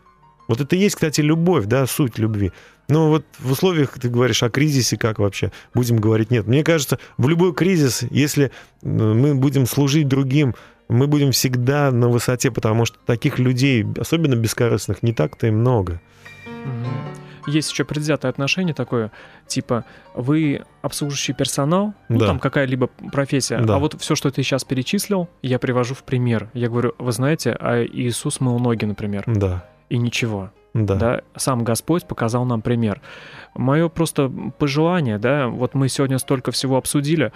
Вот 0.46 0.60
это 0.60 0.76
и 0.76 0.78
есть, 0.78 0.96
кстати, 0.96 1.22
любовь, 1.22 1.64
да, 1.64 1.86
суть 1.86 2.18
любви. 2.18 2.52
Но 2.88 3.08
вот 3.08 3.24
в 3.38 3.52
условиях, 3.52 3.98
ты 3.98 4.10
говоришь 4.10 4.42
о 4.42 4.50
кризисе, 4.50 4.98
как 4.98 5.18
вообще 5.18 5.52
будем 5.72 5.96
говорить 5.96 6.30
нет. 6.30 6.46
Мне 6.46 6.62
кажется, 6.62 6.98
в 7.16 7.28
любой 7.28 7.54
кризис, 7.54 8.02
если 8.10 8.46
э, 8.46 8.50
мы 8.82 9.34
будем 9.34 9.64
служить 9.64 10.06
другим, 10.06 10.54
мы 10.88 11.06
будем 11.06 11.32
всегда 11.32 11.90
на 11.90 12.08
высоте, 12.08 12.50
потому 12.50 12.84
что 12.84 12.98
таких 13.06 13.38
людей, 13.38 13.84
особенно 13.98 14.34
бескорыстных, 14.36 15.02
не 15.02 15.12
так-то 15.12 15.46
и 15.46 15.50
много. 15.50 16.00
Есть 17.46 17.72
еще 17.72 17.84
предвзятое 17.84 18.30
отношение 18.30 18.74
такое, 18.74 19.12
типа, 19.46 19.84
вы 20.14 20.62
обслуживающий 20.80 21.34
персонал, 21.34 21.92
ну, 22.08 22.18
Да. 22.18 22.26
там 22.28 22.38
какая-либо 22.38 22.86
профессия, 23.12 23.58
Да. 23.60 23.76
а 23.76 23.78
вот 23.78 24.00
все, 24.00 24.14
что 24.14 24.30
ты 24.30 24.42
сейчас 24.42 24.64
перечислил, 24.64 25.28
я 25.42 25.58
привожу 25.58 25.94
в 25.94 26.04
пример. 26.04 26.48
Я 26.54 26.68
говорю, 26.70 26.94
вы 26.98 27.12
знаете, 27.12 27.54
а 27.60 27.84
Иисус 27.84 28.40
мыл 28.40 28.58
ноги, 28.58 28.86
например, 28.86 29.24
Да, 29.26 29.68
и 29.88 29.98
ничего. 29.98 30.50
да. 30.74 30.96
да, 30.96 31.20
сам 31.36 31.62
Господь 31.62 32.06
показал 32.06 32.44
нам 32.44 32.60
пример. 32.60 33.00
Мое 33.54 33.88
просто 33.88 34.30
пожелание, 34.58 35.18
да, 35.18 35.46
вот 35.46 35.74
мы 35.74 35.88
сегодня 35.88 36.18
столько 36.18 36.50
всего 36.50 36.76
обсудили, 36.76 37.32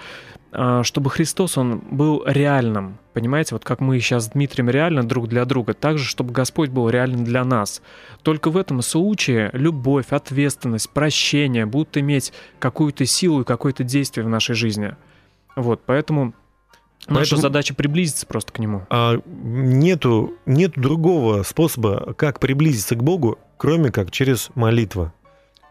а, 0.51 0.83
чтобы 0.83 1.11
Христос, 1.11 1.57
Он 1.59 1.79
был 1.91 2.25
реальным, 2.27 2.99
понимаете, 3.13 3.55
вот 3.55 3.65
как 3.65 3.81
мы 3.81 4.01
сейчас 4.01 4.25
с 4.25 4.31
Дмитрием 4.31 4.71
реально 4.71 5.05
друг 5.05 5.29
для 5.29 5.45
друга, 5.45 5.75
так 5.75 5.99
же, 5.99 6.05
чтобы 6.05 6.33
Господь 6.33 6.71
был 6.71 6.89
реальным 6.89 7.25
для 7.25 7.45
нас. 7.45 7.83
Только 8.23 8.51
в 8.51 8.57
этом 8.57 8.83
случае 8.83 9.51
любовь, 9.53 10.07
ответственность, 10.11 10.91
прощение 10.91 11.67
будут 11.67 11.97
иметь 11.97 12.33
какую-то 12.59 13.07
силу 13.07 13.43
и 13.43 13.45
какое-то 13.45 13.85
действие 13.85 14.25
в 14.25 14.29
нашей 14.29 14.55
жизни. 14.55 14.97
Вот, 15.55 15.83
поэтому 15.85 16.35
наша 17.07 17.21
Поэтому- 17.21 17.43
задача 17.43 17.75
приблизиться 17.75 18.27
просто 18.27 18.53
к 18.53 18.59
Нему. 18.59 18.87
А 18.91 19.21
нету, 19.27 20.35
нету 20.47 20.81
другого 20.81 21.43
способа, 21.43 22.15
как 22.17 22.41
приблизиться 22.41 22.95
к 22.97 23.03
Богу, 23.03 23.39
кроме 23.57 23.91
как 23.91 24.11
через 24.11 24.51
молитву. 24.55 25.13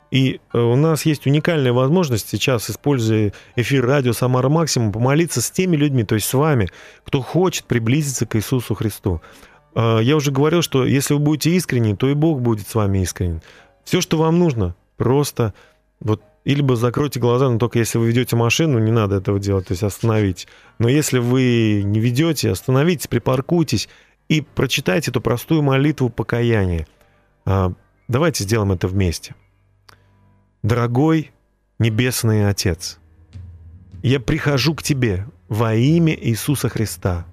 И 0.10 0.40
э, 0.54 0.58
у 0.58 0.76
нас 0.78 1.06
есть 1.06 1.28
уникальная 1.28 1.74
возможность 1.74 2.30
сейчас, 2.30 2.70
используя 2.70 3.34
эфир 3.58 3.86
радио 3.86 4.14
«Самара 4.14 4.48
Максимум», 4.48 4.94
помолиться 4.94 5.42
с 5.42 5.52
теми 5.52 5.76
людьми, 5.76 6.06
то 6.06 6.16
есть 6.16 6.28
с 6.28 6.34
вами, 6.34 6.70
кто 7.04 7.22
хочет 7.22 7.66
приблизиться 7.66 8.26
к 8.26 8.36
Иисусу 8.38 8.74
Христу. 8.74 9.22
Э, 9.76 10.00
Я 10.02 10.16
уже 10.16 10.32
говорил, 10.32 10.62
что 10.62 10.86
если 10.86 11.14
вы 11.14 11.20
будете 11.20 11.52
искренни, 11.52 11.94
то 11.94 12.08
и 12.10 12.14
Бог 12.14 12.40
будет 12.42 12.70
с 12.70 12.76
вами 12.76 13.00
искренен. 13.00 13.42
Все, 13.84 14.00
что 14.00 14.18
вам 14.18 14.40
нужно, 14.40 14.76
просто 14.96 15.54
вот 16.00 16.22
и 16.48 16.56
либо 16.56 16.78
закройте 16.78 17.20
глаза, 17.20 17.50
но 17.50 17.60
только 17.60 17.78
если 17.78 17.98
вы 17.98 18.08
ведете 18.08 18.38
машину, 18.38 18.80
не 18.80 18.90
надо 18.90 19.18
этого 19.18 19.38
делать, 19.38 19.68
то 19.68 19.74
есть 19.74 19.84
остановить. 19.84 20.48
Но 20.80 20.88
если 20.88 21.20
вы 21.20 21.82
не 21.84 22.00
ведете, 22.00 22.50
остановитесь, 22.50 23.08
припаркуйтесь 23.08 23.90
и 24.30 24.40
прочитайте 24.40 25.12
эту 25.12 25.20
простую 25.20 25.62
молитву 25.62 26.08
покаяния. 26.08 26.88
А, 27.44 27.74
Давайте 28.08 28.46
сделаем 28.46 28.72
это 28.72 28.88
вместе. 28.88 29.36
Дорогой 30.64 31.32
Небесный 31.80 32.48
Отец, 32.50 32.98
я 34.02 34.22
прихожу 34.22 34.74
к 34.74 34.82
Тебе 34.82 35.28
во 35.50 35.76
имя 35.76 36.16
Иисуса 36.16 36.70
Христа. 36.70 37.26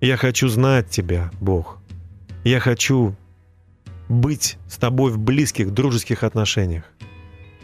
Я 0.00 0.16
хочу 0.16 0.46
знать 0.46 0.88
Тебя, 0.88 1.32
Бог. 1.40 1.78
Я 2.44 2.60
хочу 2.60 3.16
быть 4.08 4.56
с 4.68 4.76
Тобой 4.76 5.10
в 5.10 5.18
близких, 5.18 5.72
дружеских 5.72 6.22
отношениях. 6.22 6.84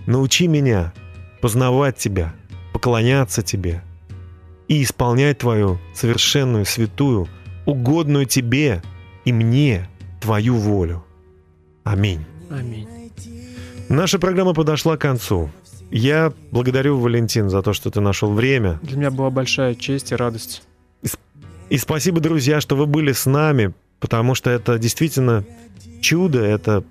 Научи 0.07 0.47
меня 0.47 0.93
познавать 1.41 1.97
Тебя, 1.97 2.35
поклоняться 2.73 3.43
Тебе 3.43 3.83
и 4.69 4.83
исполнять 4.83 5.39
Твою 5.39 5.79
совершенную, 5.95 6.65
святую, 6.65 7.29
угодную 7.67 8.27
Тебе 8.27 8.83
и 9.25 9.33
мне 9.33 9.89
Твою 10.21 10.57
волю. 10.57 11.05
Аминь. 11.85 12.25
Аминь. 12.51 12.89
Наша 13.89 14.19
программа 14.19 14.55
подошла 14.55 14.97
к 14.97 15.01
концу. 15.01 15.51
Я 15.91 16.33
благодарю, 16.53 16.99
Валентин, 16.99 17.51
за 17.51 17.63
то, 17.63 17.73
что 17.73 17.91
ты 17.91 18.01
нашел 18.01 18.33
время. 18.33 18.79
Для 18.83 18.97
меня 18.97 19.11
была 19.11 19.31
большая 19.31 19.75
честь 19.75 20.13
и 20.13 20.15
радость. 20.15 20.63
И 21.69 21.79
спасибо, 21.79 22.21
друзья, 22.21 22.61
что 22.61 22.77
вы 22.77 22.87
были 22.87 23.13
с 23.13 23.27
нами, 23.27 23.73
потому 23.99 24.35
что 24.35 24.51
это 24.51 24.79
действительно 24.79 25.45
чудо, 26.01 26.41
это 26.43 26.85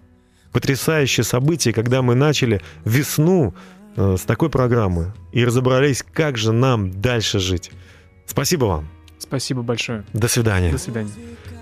потрясающее 0.52 1.24
событие, 1.24 1.74
когда 1.74 2.02
мы 2.02 2.16
начали 2.16 2.62
весну 2.86 3.54
э, 3.96 4.16
с 4.18 4.22
такой 4.22 4.50
программы 4.50 5.14
и 5.32 5.44
разобрались, 5.46 6.04
как 6.14 6.38
же 6.38 6.52
нам 6.52 6.92
дальше 7.02 7.40
жить. 7.40 7.72
Спасибо 8.26 8.66
вам. 8.66 8.90
Спасибо 9.18 9.62
большое. 9.62 10.04
До 10.14 10.28
свидания. 10.28 10.72
До 10.72 10.78
свидания. 10.78 11.12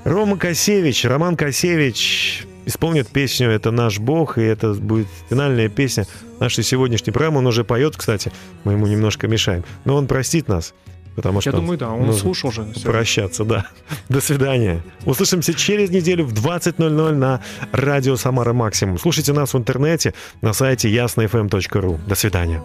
Рома 0.04 0.38
Косевич, 0.38 1.04
Роман 1.06 1.36
Косевич 1.36 2.46
исполнит 2.66 3.08
песню 3.08 3.50
«Это 3.50 3.72
наш 3.72 4.00
Бог», 4.00 4.38
и 4.38 4.42
это 4.42 4.74
будет 4.74 5.08
финальная 5.30 5.70
песня 5.70 6.06
нашей 6.40 6.64
сегодняшней 6.64 7.12
программы. 7.12 7.40
Он 7.40 7.48
уже 7.48 7.64
поет, 7.64 7.98
кстати, 7.98 8.32
мы 8.64 8.74
ему 8.74 8.88
немножко 8.88 9.28
мешаем. 9.28 9.64
Но 9.86 9.96
он 9.96 10.08
простит 10.08 10.48
нас, 10.48 10.74
потому 11.18 11.42
что 11.42 11.50
Я 11.50 11.56
думаю, 11.58 11.78
да, 11.80 11.90
он 11.90 12.14
слушал 12.14 12.50
уже. 12.50 12.64
прощаться, 12.84 13.44
да. 13.44 13.66
До 14.10 14.22
свидания. 14.22 14.84
Услышимся 15.06 15.54
через 15.54 15.90
неделю 15.90 16.26
в 16.26 16.34
20.00 16.34 17.12
на 17.16 17.42
радио 17.72 18.16
«Самара 18.16 18.54
Максимум». 18.54 19.00
Слушайте 19.00 19.34
нас 19.34 19.54
в 19.54 19.58
интернете 19.58 20.14
на 20.42 20.54
сайте 20.54 20.90
яснofm.ру. 20.90 22.00
До 22.08 22.16
свидания. 22.16 22.62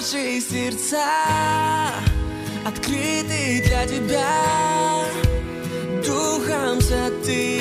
Наши 0.00 0.40
сердца 0.40 1.04
открыты 2.64 3.62
для 3.66 3.86
Тебя, 3.86 5.04
Духом 6.02 6.80
Святым 6.80 7.59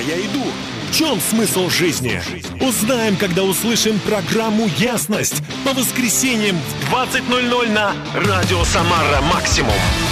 я 0.00 0.20
иду. 0.20 0.44
В 0.90 0.94
чем 0.94 1.20
смысл 1.20 1.68
жизни? 1.68 2.20
Узнаем, 2.60 3.16
когда 3.16 3.44
услышим 3.44 3.98
программу 4.00 4.66
«Ясность» 4.76 5.42
по 5.64 5.72
воскресеньям 5.72 6.56
в 6.56 6.92
20.00 6.92 7.70
на 7.70 7.94
«Радио 8.14 8.64
Самара 8.64 9.20
Максимум». 9.22 10.09